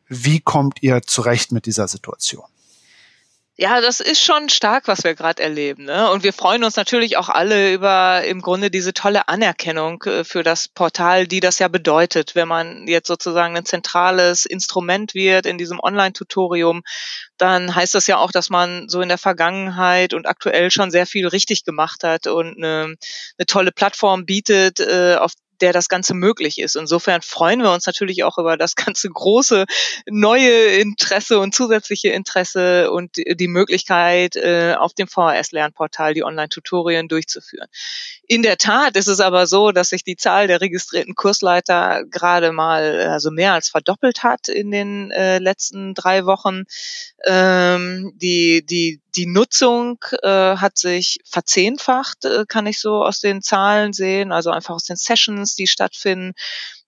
Wie 0.09 0.41
kommt 0.41 0.83
ihr 0.83 1.03
zurecht 1.03 1.53
mit 1.53 1.67
dieser 1.67 1.89
Situation? 1.89 2.45
Ja, 3.59 3.81
das 3.81 4.01
ist 4.01 4.23
schon 4.23 4.51
stark, 4.51 4.87
was 4.87 5.03
wir 5.03 5.15
gerade 5.15 5.43
erleben. 5.43 5.85
Ne? 5.85 6.11
Und 6.11 6.23
wir 6.23 6.35
freuen 6.35 6.63
uns 6.63 6.77
natürlich 6.77 7.17
auch 7.17 7.31
alle 7.31 7.73
über 7.73 8.23
im 8.25 8.43
Grunde 8.43 8.71
diese 8.71 8.93
tolle 8.93 9.29
Anerkennung 9.29 10.03
äh, 10.03 10.25
für 10.25 10.43
das 10.43 10.69
Portal, 10.69 11.27
die 11.27 11.41
das 11.41 11.59
ja 11.59 11.69
bedeutet, 11.69 12.35
wenn 12.35 12.49
man 12.49 12.87
jetzt 12.87 13.09
sozusagen 13.09 13.57
ein 13.57 13.65
zentrales 13.65 14.45
Instrument 14.45 15.15
wird 15.15 15.47
in 15.47 15.57
diesem 15.57 15.81
Online-Tutorium, 15.81 16.83
dann 17.39 17.75
heißt 17.75 17.95
das 17.95 18.07
ja 18.07 18.19
auch, 18.19 18.31
dass 18.31 18.51
man 18.51 18.91
so 18.91 19.01
in 19.01 19.09
der 19.09 19.17
Vergangenheit 19.17 20.13
und 20.13 20.27
aktuell 20.27 20.71
schon 20.71 20.91
sehr 20.91 21.07
viel 21.07 21.27
richtig 21.27 21.65
gemacht 21.65 22.05
hat 22.05 22.27
und 22.27 22.59
eine, 22.59 22.95
eine 23.39 23.47
tolle 23.47 23.73
Plattform 23.73 24.27
bietet, 24.27 24.81
äh, 24.81 25.17
auf 25.19 25.33
der 25.61 25.73
das 25.73 25.89
Ganze 25.89 26.15
möglich 26.15 26.59
ist. 26.59 26.77
Insofern 26.77 27.23
freuen 27.23 27.63
wir 27.63 27.73
uns 27.73 27.87
natürlich 27.87 28.25
auch 28.25 28.39
über 28.39 28.57
das 28.57 28.75
ganze 28.77 29.09
große 29.09 29.65
neue 30.07 30.67
Interesse 30.77 31.39
und 31.39 31.55
zusätzliche 31.55 32.09
Interesse 32.09 32.91
und 32.91 33.17
die 33.17 33.49
Möglichkeit, 33.49 34.37
äh, 34.37 34.75
auf 34.79 34.95
dem 34.95 35.09
VHS-Lernportal 35.09 36.15
die 36.15 36.25
Online-Tutorien 36.25 37.09
durchzuführen. 37.09 37.69
In 38.29 38.43
der 38.43 38.59
Tat 38.59 38.97
ist 38.97 39.07
es 39.07 39.21
aber 39.21 39.47
so, 39.47 39.71
dass 39.71 39.91
sich 39.91 40.03
die 40.03 40.17
Zahl 40.17 40.49
der 40.49 40.61
registrierten 40.61 41.15
Kursleiter 41.15 42.05
gerade 42.11 42.53
mal 42.53 43.09
also 43.09 43.31
mehr 43.31 43.53
als 43.53 43.69
verdoppelt 43.69 44.23
hat 44.23 44.49
in 44.49 44.71
den 44.71 45.11
äh, 45.13 45.39
letzten 45.39 45.95
drei 45.95 46.27
Wochen. 46.27 46.65
Ähm, 47.25 48.13
die, 48.17 48.65
die, 48.67 49.01
die 49.17 49.27
Nutzung 49.27 49.99
äh, 50.23 50.57
hat 50.57 50.77
sich 50.77 51.21
verzehnfacht, 51.25 52.25
äh, 52.25 52.45
kann 52.49 52.67
ich 52.67 52.81
so 52.81 53.05
aus 53.05 53.21
den 53.21 53.43
Zahlen 53.43 53.93
sehen, 53.93 54.33
also 54.33 54.51
einfach 54.51 54.75
aus 54.75 54.85
den 54.85 54.97
Sessions, 54.97 55.46
die 55.55 55.67
stattfinden 55.67 56.33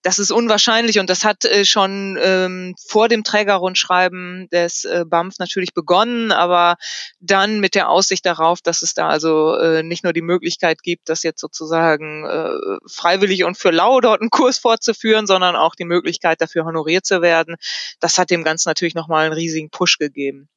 das 0.01 0.17
ist 0.17 0.31
unwahrscheinlich 0.31 0.99
und 0.99 1.09
das 1.09 1.25
hat 1.25 1.43
äh, 1.43 1.65
schon 1.65 2.17
ähm, 2.21 2.75
vor 2.87 3.09
dem 3.09 3.23
Trägerrundschreiben 3.23 4.47
des 4.49 4.85
äh, 4.85 5.03
BAMF 5.05 5.39
natürlich 5.39 5.73
begonnen, 5.73 6.31
aber 6.31 6.77
dann 7.19 7.59
mit 7.59 7.75
der 7.75 7.89
Aussicht 7.89 8.25
darauf, 8.25 8.61
dass 8.61 8.81
es 8.81 8.93
da 8.93 9.09
also 9.09 9.55
äh, 9.55 9.83
nicht 9.83 10.03
nur 10.05 10.13
die 10.13 10.21
Möglichkeit 10.21 10.83
gibt, 10.83 11.09
das 11.09 11.23
jetzt 11.23 11.41
sozusagen 11.41 12.25
äh, 12.25 12.77
freiwillig 12.89 13.43
und 13.43 13.57
für 13.57 13.71
lau 13.71 13.99
dort 13.99 14.21
einen 14.21 14.29
Kurs 14.29 14.57
fortzuführen, 14.57 15.27
sondern 15.27 15.55
auch 15.55 15.75
die 15.75 15.85
Möglichkeit 15.85 16.39
dafür 16.39 16.63
honoriert 16.63 17.05
zu 17.05 17.21
werden. 17.21 17.57
Das 17.99 18.17
hat 18.17 18.29
dem 18.29 18.43
Ganzen 18.43 18.69
natürlich 18.69 18.95
nochmal 18.95 19.25
einen 19.25 19.33
riesigen 19.33 19.69
Push 19.69 19.97
gegeben. 19.97 20.47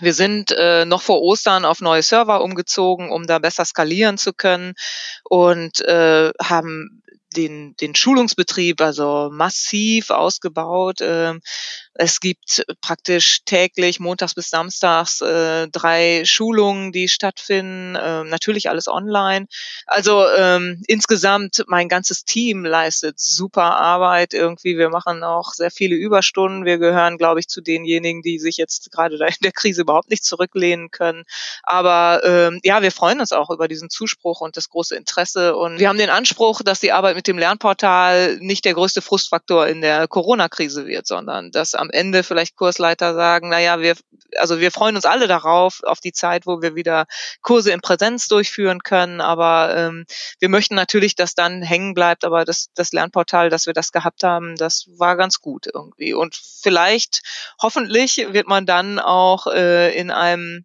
Wir 0.00 0.14
sind 0.14 0.52
äh, 0.52 0.84
noch 0.84 1.02
vor 1.02 1.20
Ostern 1.22 1.64
auf 1.64 1.80
neue 1.80 2.04
Server 2.04 2.44
umgezogen, 2.44 3.10
um 3.10 3.26
da 3.26 3.40
besser 3.40 3.64
skalieren 3.64 4.16
zu 4.16 4.32
können 4.32 4.74
und 5.24 5.80
äh, 5.80 6.30
haben 6.40 7.02
den, 7.36 7.74
den 7.76 7.94
Schulungsbetrieb 7.94 8.80
also 8.80 9.30
massiv 9.32 10.10
ausgebaut. 10.10 10.98
Ähm, 11.00 11.40
es 12.00 12.20
gibt 12.20 12.64
praktisch 12.80 13.40
täglich, 13.44 13.98
montags 13.98 14.34
bis 14.34 14.50
samstags, 14.50 15.20
äh, 15.20 15.66
drei 15.66 16.22
Schulungen, 16.24 16.92
die 16.92 17.08
stattfinden. 17.08 17.96
Äh, 17.96 18.22
natürlich 18.22 18.70
alles 18.70 18.86
online. 18.86 19.46
Also 19.84 20.24
ähm, 20.28 20.80
insgesamt 20.86 21.64
mein 21.66 21.88
ganzes 21.88 22.24
Team 22.24 22.64
leistet 22.64 23.18
super 23.18 23.76
Arbeit. 23.76 24.32
Irgendwie, 24.32 24.78
wir 24.78 24.90
machen 24.90 25.24
auch 25.24 25.52
sehr 25.54 25.72
viele 25.72 25.96
Überstunden. 25.96 26.64
Wir 26.64 26.78
gehören, 26.78 27.18
glaube 27.18 27.40
ich, 27.40 27.48
zu 27.48 27.60
denjenigen, 27.60 28.22
die 28.22 28.38
sich 28.38 28.58
jetzt 28.58 28.92
gerade 28.92 29.18
da 29.18 29.26
in 29.26 29.34
der 29.42 29.52
Krise 29.52 29.80
überhaupt 29.80 30.10
nicht 30.10 30.24
zurücklehnen 30.24 30.92
können. 30.92 31.24
Aber 31.64 32.22
ähm, 32.24 32.60
ja, 32.62 32.80
wir 32.80 32.92
freuen 32.92 33.18
uns 33.18 33.32
auch 33.32 33.50
über 33.50 33.66
diesen 33.66 33.90
Zuspruch 33.90 34.40
und 34.40 34.56
das 34.56 34.68
große 34.68 34.94
Interesse. 34.94 35.56
Und 35.56 35.80
wir 35.80 35.88
haben 35.88 35.98
den 35.98 36.10
Anspruch, 36.10 36.62
dass 36.62 36.78
die 36.78 36.92
Arbeit 36.92 37.16
mit 37.16 37.26
dem 37.26 37.38
Lernportal 37.38 38.36
nicht 38.38 38.64
der 38.64 38.74
größte 38.74 39.02
Frustfaktor 39.02 39.66
in 39.66 39.80
der 39.80 40.06
Corona-Krise 40.06 40.86
wird, 40.86 41.08
sondern 41.08 41.50
dass 41.50 41.74
am 41.74 41.87
Ende 41.90 42.22
vielleicht 42.22 42.56
Kursleiter 42.56 43.14
sagen, 43.14 43.48
naja, 43.48 43.80
wir, 43.80 43.94
also 44.36 44.60
wir 44.60 44.70
freuen 44.70 44.96
uns 44.96 45.04
alle 45.04 45.26
darauf, 45.26 45.82
auf 45.82 46.00
die 46.00 46.12
Zeit, 46.12 46.46
wo 46.46 46.62
wir 46.62 46.74
wieder 46.74 47.06
Kurse 47.42 47.72
in 47.72 47.80
Präsenz 47.80 48.28
durchführen 48.28 48.82
können, 48.82 49.20
aber 49.20 49.74
ähm, 49.76 50.06
wir 50.40 50.48
möchten 50.48 50.74
natürlich, 50.74 51.14
dass 51.14 51.34
dann 51.34 51.62
hängen 51.62 51.94
bleibt, 51.94 52.24
aber 52.24 52.44
das, 52.44 52.68
das 52.74 52.92
Lernportal, 52.92 53.50
dass 53.50 53.66
wir 53.66 53.74
das 53.74 53.92
gehabt 53.92 54.22
haben, 54.22 54.56
das 54.56 54.86
war 54.96 55.16
ganz 55.16 55.40
gut 55.40 55.66
irgendwie. 55.72 56.14
Und 56.14 56.36
vielleicht, 56.60 57.22
hoffentlich, 57.60 58.16
wird 58.30 58.46
man 58.46 58.66
dann 58.66 58.98
auch 58.98 59.46
äh, 59.46 59.96
in 59.96 60.10
einem 60.10 60.64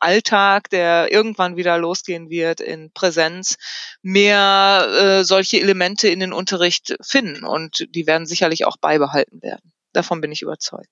Alltag, 0.00 0.68
der 0.70 1.10
irgendwann 1.10 1.56
wieder 1.56 1.78
losgehen 1.78 2.28
wird 2.28 2.60
in 2.60 2.92
Präsenz, 2.92 3.56
mehr 4.02 4.86
äh, 4.88 5.24
solche 5.24 5.60
Elemente 5.60 6.08
in 6.08 6.20
den 6.20 6.32
Unterricht 6.32 6.96
finden. 7.00 7.44
Und 7.44 7.86
die 7.94 8.06
werden 8.06 8.26
sicherlich 8.26 8.66
auch 8.66 8.76
beibehalten 8.76 9.42
werden. 9.42 9.72
Davon 9.96 10.20
bin 10.20 10.30
ich 10.30 10.42
überzeugt. 10.42 10.90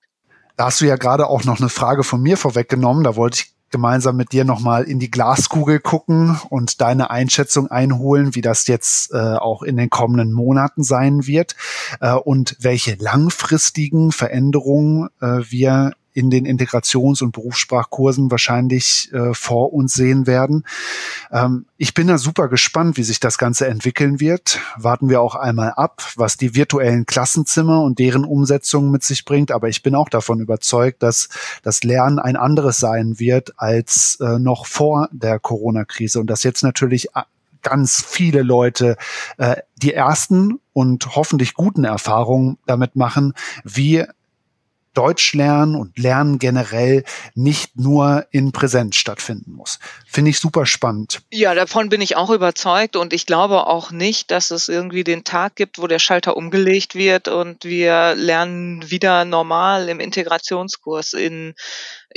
Da 0.57 0.65
hast 0.65 0.81
du 0.81 0.85
ja 0.85 0.95
gerade 0.95 1.27
auch 1.27 1.43
noch 1.43 1.59
eine 1.59 1.69
Frage 1.69 2.03
von 2.03 2.21
mir 2.21 2.37
vorweggenommen. 2.37 3.03
Da 3.03 3.15
wollte 3.15 3.41
ich 3.41 3.53
gemeinsam 3.69 4.15
mit 4.15 4.31
dir 4.31 4.45
nochmal 4.45 4.85
in 4.85 4.97
die 4.97 5.11
Glaskugel 5.11 5.79
gucken 5.79 6.39
und 6.49 6.81
deine 6.81 7.11
Einschätzung 7.11 7.69
einholen, 7.69 8.33
wie 8.33 8.41
das 8.41 8.65
jetzt 8.65 9.13
äh, 9.13 9.17
auch 9.17 9.61
in 9.61 9.77
den 9.77 9.91
kommenden 9.91 10.31
Monaten 10.31 10.83
sein 10.83 11.27
wird 11.27 11.55
äh, 11.99 12.13
und 12.13 12.55
welche 12.59 12.95
langfristigen 12.95 14.11
Veränderungen 14.11 15.09
äh, 15.21 15.41
wir 15.49 15.91
in 16.15 16.29
den 16.29 16.45
Integrations- 16.45 17.21
und 17.21 17.33
Berufssprachkursen 17.33 18.31
wahrscheinlich 18.31 19.11
äh, 19.13 19.33
vor 19.33 19.73
uns 19.73 19.93
sehen 19.93 20.25
werden. 20.25 20.63
Ähm, 21.29 21.65
ich 21.77 21.93
bin 21.93 22.07
da 22.07 22.17
super 22.17 22.47
gespannt, 22.47 22.95
wie 22.95 23.03
sich 23.03 23.19
das 23.19 23.37
Ganze 23.37 23.67
entwickeln 23.67 24.21
wird. 24.21 24.61
Warten 24.77 25.09
wir 25.09 25.19
auch 25.19 25.35
einmal 25.35 25.73
ab, 25.73 26.01
was 26.15 26.37
die 26.37 26.55
virtuellen 26.55 27.05
Klassenzimmer 27.05 27.83
und 27.83 27.99
deren 27.99 28.23
Umsetzung 28.23 28.91
mit 28.91 29.03
sich 29.03 29.25
bringt. 29.25 29.51
Aber 29.51 29.67
ich 29.67 29.83
bin 29.83 29.93
auch 29.93 30.07
davon 30.07 30.39
überzeugt, 30.39 31.03
dass 31.03 31.27
das 31.63 31.83
Lernen 31.83 32.17
ein 32.17 32.37
anderes 32.37 32.77
sein 32.77 33.19
wird 33.19 33.53
als 33.57 34.17
äh, 34.21 34.39
noch 34.39 34.65
vor 34.67 35.09
der 35.11 35.37
Corona-Krise 35.39 36.21
und 36.21 36.27
dass 36.27 36.43
jetzt 36.43 36.63
natürlich 36.63 37.09
äh, 37.13 37.23
ganz 37.61 38.05
viele 38.07 38.41
Leute 38.41 38.95
äh, 39.37 39.57
die 39.75 39.93
ersten 39.93 40.61
und 40.71 41.15
hoffentlich 41.15 41.55
guten 41.55 41.83
Erfahrungen 41.83 42.57
damit 42.65 42.95
machen, 42.95 43.33
wie 43.65 44.05
Deutsch 44.95 45.33
lernen 45.33 45.75
und 45.75 45.97
Lernen 45.99 46.39
generell 46.39 47.03
nicht 47.35 47.77
nur 47.77 48.25
in 48.31 48.51
Präsenz 48.51 48.95
stattfinden 48.95 49.51
muss. 49.51 49.79
Finde 50.07 50.31
ich 50.31 50.39
super 50.39 50.65
spannend. 50.65 51.21
Ja, 51.31 51.53
davon 51.53 51.89
bin 51.89 52.01
ich 52.01 52.15
auch 52.15 52.29
überzeugt 52.29 52.95
und 52.95 53.13
ich 53.13 53.25
glaube 53.25 53.67
auch 53.67 53.91
nicht, 53.91 54.31
dass 54.31 54.51
es 54.51 54.67
irgendwie 54.67 55.03
den 55.03 55.23
Tag 55.23 55.55
gibt, 55.55 55.79
wo 55.79 55.87
der 55.87 55.99
Schalter 55.99 56.35
umgelegt 56.37 56.95
wird 56.95 57.27
und 57.27 57.65
wir 57.65 58.15
lernen 58.15 58.89
wieder 58.89 59.25
normal 59.25 59.89
im 59.89 59.99
Integrationskurs 59.99 61.13
in 61.13 61.53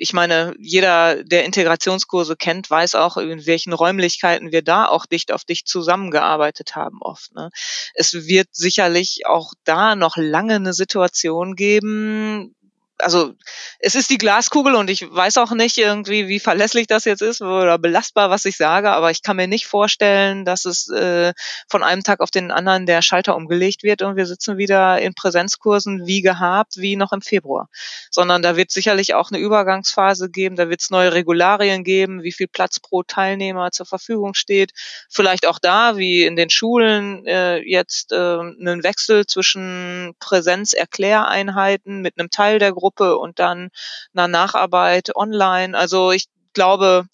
ich 0.01 0.13
meine, 0.13 0.55
jeder, 0.61 1.25
der 1.25 1.45
Integrationskurse 1.45 2.37
kennt, 2.37 2.71
weiß 2.71 2.95
auch, 2.95 3.17
in 3.17 3.47
welchen 3.47 3.73
Räumlichkeiten 3.73 4.53
wir 4.53 4.63
da 4.63 4.87
auch 4.87 5.07
dicht 5.07 5.33
auf 5.33 5.45
dicht 5.45 5.67
zusammengearbeitet 5.67 6.77
haben 6.77 6.99
oft. 7.01 7.35
Ne? 7.35 7.51
Es 7.95 8.15
wird 8.15 8.49
sicherlich 8.53 9.27
auch 9.27 9.53
da 9.65 9.97
noch 9.97 10.17
lange 10.17 10.55
eine 10.55 10.73
Situation 10.73 11.57
geben, 11.57 12.55
also 12.99 13.35
es 13.79 13.95
ist 13.95 14.11
die 14.11 14.19
Glaskugel 14.19 14.75
und 14.75 14.91
ich 14.91 15.03
weiß 15.09 15.39
auch 15.39 15.53
nicht 15.53 15.79
irgendwie, 15.79 16.29
wie 16.29 16.41
verlässlich 16.41 16.87
das 16.89 17.05
jetzt 17.05 17.23
ist 17.23 17.41
oder 17.41 17.79
belastbar, 17.79 18.29
was 18.29 18.45
ich 18.45 18.57
sage, 18.57 18.91
aber 18.91 19.11
ich 19.11 19.23
kann 19.23 19.37
mir 19.37 19.47
nicht 19.47 19.67
vorstellen, 19.67 20.45
dass 20.45 20.65
es 20.65 20.89
äh, 20.91 21.33
von 21.69 21.83
einem 21.83 22.03
Tag 22.03 22.21
auf 22.21 22.31
den 22.31 22.51
anderen 22.51 22.87
der 22.87 23.03
Schalter 23.03 23.37
umgelegt 23.37 23.85
wird 23.85 24.03
und 24.03 24.17
wir 24.17 24.27
sitzen 24.27 24.59
wieder 24.59 25.01
in 25.01 25.15
Präsenzkursen 25.15 26.07
wie 26.07 26.23
gehabt, 26.23 26.77
wie 26.77 26.97
noch 26.97 27.13
im 27.13 27.23
Februar. 27.23 27.69
Sondern 28.11 28.43
da 28.43 28.57
wird 28.57 28.73
sicherlich 28.73 29.15
auch 29.15 29.31
eine 29.31 29.39
Übergangsphase 29.39 30.29
geben, 30.29 30.57
da 30.57 30.69
wird 30.69 30.81
es 30.81 30.91
neue 30.91 31.13
Regularien 31.13 31.85
geben, 31.85 32.23
wie 32.23 32.33
viel 32.33 32.49
Platz 32.49 32.81
pro 32.81 33.05
Teilnehmer 33.05 33.71
zur 33.71 33.87
Verfügung 33.87 34.35
steht. 34.35 34.73
Vielleicht 35.09 35.47
auch 35.47 35.61
da, 35.61 35.97
wie 35.97 36.25
in 36.25 36.35
den 36.35 36.51
Schulen, 36.51 37.25
äh, 37.27 37.59
jetzt 37.59 38.13
äh, 38.13 38.17
einen 38.17 38.83
Wechsel 38.83 39.27
zwischen 39.27 40.15
Präsenzerkläreinheiten 40.19 42.01
mit 42.03 42.19
einem 42.19 42.31
Teil 42.31 42.59
der 42.59 42.73
Gruppe 42.73 42.88
und 42.97 43.39
dann 43.39 43.71
einer 44.15 44.29
Nacharbeit 44.29 45.15
online. 45.17 45.77
Also 45.77 46.13
ich 46.13 46.27
glaube, 46.53 47.07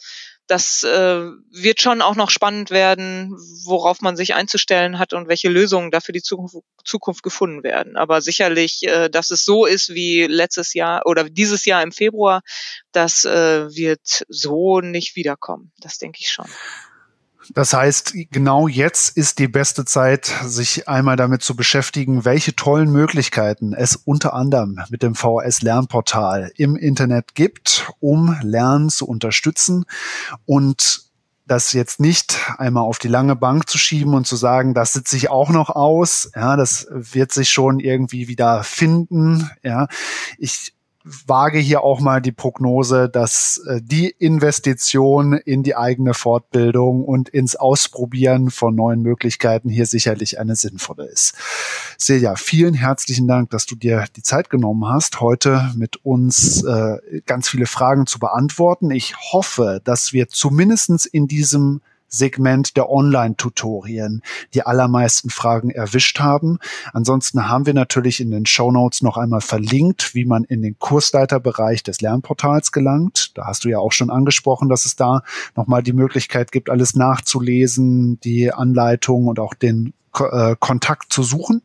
das 0.46 0.82
äh, 0.82 1.22
wird 1.50 1.80
schon 1.80 2.02
auch 2.02 2.16
noch 2.16 2.28
spannend 2.28 2.70
werden, 2.70 3.32
worauf 3.64 4.02
man 4.02 4.14
sich 4.14 4.34
einzustellen 4.34 4.98
hat 4.98 5.14
und 5.14 5.28
welche 5.28 5.48
Lösungen 5.48 5.90
dafür 5.90 6.12
die 6.12 6.22
Zukunft, 6.22 6.56
Zukunft 6.84 7.22
gefunden 7.22 7.62
werden. 7.62 7.96
Aber 7.96 8.20
sicherlich, 8.20 8.82
äh, 8.82 9.08
dass 9.08 9.30
es 9.30 9.44
so 9.44 9.64
ist 9.64 9.94
wie 9.94 10.24
letztes 10.24 10.74
Jahr 10.74 11.06
oder 11.06 11.24
dieses 11.24 11.64
Jahr 11.64 11.82
im 11.82 11.92
Februar, 11.92 12.42
das 12.92 13.24
äh, 13.24 13.74
wird 13.74 14.24
so 14.28 14.80
nicht 14.80 15.16
wiederkommen. 15.16 15.72
Das 15.78 15.96
denke 15.98 16.18
ich 16.20 16.30
schon. 16.30 16.48
Das 17.52 17.74
heißt, 17.74 18.14
genau 18.30 18.68
jetzt 18.68 19.16
ist 19.16 19.38
die 19.38 19.48
beste 19.48 19.84
Zeit, 19.84 20.32
sich 20.44 20.88
einmal 20.88 21.16
damit 21.16 21.42
zu 21.42 21.54
beschäftigen, 21.54 22.24
welche 22.24 22.56
tollen 22.56 22.90
Möglichkeiten 22.90 23.74
es 23.74 23.96
unter 23.96 24.32
anderem 24.34 24.80
mit 24.88 25.02
dem 25.02 25.14
VHS 25.14 25.62
Lernportal 25.62 26.50
im 26.56 26.76
Internet 26.76 27.34
gibt, 27.34 27.92
um 28.00 28.36
Lernen 28.42 28.88
zu 28.88 29.06
unterstützen 29.06 29.84
und 30.46 31.04
das 31.46 31.72
jetzt 31.74 32.00
nicht 32.00 32.38
einmal 32.56 32.84
auf 32.84 32.98
die 32.98 33.08
lange 33.08 33.36
Bank 33.36 33.68
zu 33.68 33.76
schieben 33.76 34.14
und 34.14 34.26
zu 34.26 34.36
sagen, 34.36 34.72
das 34.72 34.94
sitze 34.94 35.16
ich 35.16 35.28
auch 35.28 35.50
noch 35.50 35.68
aus, 35.68 36.30
ja, 36.34 36.56
das 36.56 36.86
wird 36.90 37.32
sich 37.32 37.50
schon 37.50 37.80
irgendwie 37.80 38.28
wieder 38.28 38.64
finden, 38.64 39.50
ja. 39.62 39.88
Ich 40.38 40.73
wage 41.04 41.58
hier 41.58 41.82
auch 41.82 42.00
mal 42.00 42.22
die 42.22 42.32
Prognose, 42.32 43.10
dass 43.10 43.58
äh, 43.66 43.80
die 43.82 44.08
Investition 44.08 45.34
in 45.34 45.62
die 45.62 45.76
eigene 45.76 46.14
Fortbildung 46.14 47.04
und 47.04 47.28
ins 47.28 47.56
Ausprobieren 47.56 48.50
von 48.50 48.74
neuen 48.74 49.02
Möglichkeiten 49.02 49.68
hier 49.68 49.84
sicherlich 49.86 50.40
eine 50.40 50.56
sinnvolle 50.56 51.04
ist. 51.06 51.34
Silja, 51.98 52.36
vielen 52.36 52.74
herzlichen 52.74 53.28
Dank, 53.28 53.50
dass 53.50 53.66
du 53.66 53.76
dir 53.76 54.06
die 54.16 54.22
Zeit 54.22 54.48
genommen 54.48 54.88
hast, 54.88 55.20
heute 55.20 55.72
mit 55.76 56.04
uns 56.04 56.64
äh, 56.64 57.20
ganz 57.26 57.48
viele 57.48 57.66
Fragen 57.66 58.06
zu 58.06 58.18
beantworten. 58.18 58.90
Ich 58.90 59.14
hoffe, 59.32 59.82
dass 59.84 60.14
wir 60.14 60.28
zumindestens 60.28 61.04
in 61.04 61.28
diesem 61.28 61.82
Segment 62.16 62.76
der 62.76 62.90
Online-Tutorien 62.90 64.22
die 64.54 64.62
allermeisten 64.62 65.30
Fragen 65.30 65.70
erwischt 65.70 66.20
haben. 66.20 66.58
Ansonsten 66.92 67.48
haben 67.48 67.66
wir 67.66 67.74
natürlich 67.74 68.20
in 68.20 68.30
den 68.30 68.46
Show 68.46 68.70
Notes 68.70 69.02
noch 69.02 69.16
einmal 69.16 69.40
verlinkt, 69.40 70.14
wie 70.14 70.24
man 70.24 70.44
in 70.44 70.62
den 70.62 70.78
Kursleiterbereich 70.78 71.82
des 71.82 72.00
Lernportals 72.00 72.72
gelangt. 72.72 73.32
Da 73.36 73.46
hast 73.46 73.64
du 73.64 73.68
ja 73.68 73.78
auch 73.78 73.92
schon 73.92 74.10
angesprochen, 74.10 74.68
dass 74.68 74.86
es 74.86 74.96
da 74.96 75.22
nochmal 75.56 75.82
die 75.82 75.92
Möglichkeit 75.92 76.52
gibt, 76.52 76.70
alles 76.70 76.94
nachzulesen, 76.94 78.20
die 78.20 78.52
Anleitung 78.52 79.26
und 79.26 79.38
auch 79.38 79.54
den 79.54 79.92
äh, 80.18 80.56
Kontakt 80.58 81.12
zu 81.12 81.22
suchen 81.22 81.62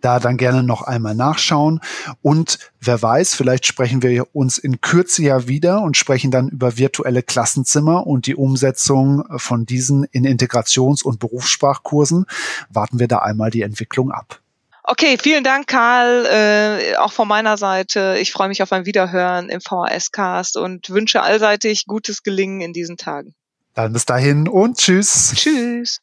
da 0.00 0.20
dann 0.20 0.36
gerne 0.36 0.62
noch 0.62 0.82
einmal 0.82 1.14
nachschauen. 1.14 1.80
Und 2.22 2.58
wer 2.80 3.00
weiß, 3.00 3.34
vielleicht 3.34 3.66
sprechen 3.66 4.02
wir 4.02 4.34
uns 4.34 4.58
in 4.58 4.80
Kürze 4.80 5.22
ja 5.22 5.48
wieder 5.48 5.82
und 5.82 5.96
sprechen 5.96 6.30
dann 6.30 6.48
über 6.48 6.76
virtuelle 6.76 7.22
Klassenzimmer 7.22 8.06
und 8.06 8.26
die 8.26 8.34
Umsetzung 8.34 9.24
von 9.36 9.66
diesen 9.66 10.04
in 10.04 10.24
Integrations- 10.24 11.02
und 11.02 11.18
Berufssprachkursen. 11.20 12.26
Warten 12.70 12.98
wir 12.98 13.08
da 13.08 13.18
einmal 13.18 13.50
die 13.50 13.62
Entwicklung 13.62 14.10
ab. 14.10 14.40
Okay, 14.88 15.18
vielen 15.20 15.42
Dank, 15.42 15.66
Karl. 15.66 16.26
Äh, 16.26 16.96
auch 16.96 17.12
von 17.12 17.26
meiner 17.26 17.56
Seite. 17.56 18.18
Ich 18.20 18.30
freue 18.30 18.46
mich 18.46 18.62
auf 18.62 18.72
ein 18.72 18.86
Wiederhören 18.86 19.48
im 19.48 19.60
VHS-Cast 19.60 20.56
und 20.56 20.90
wünsche 20.90 21.22
allseitig 21.22 21.86
gutes 21.86 22.22
Gelingen 22.22 22.60
in 22.60 22.72
diesen 22.72 22.96
Tagen. 22.96 23.34
Dann 23.74 23.92
bis 23.92 24.06
dahin 24.06 24.46
und 24.46 24.78
tschüss. 24.78 25.32
Tschüss. 25.34 25.98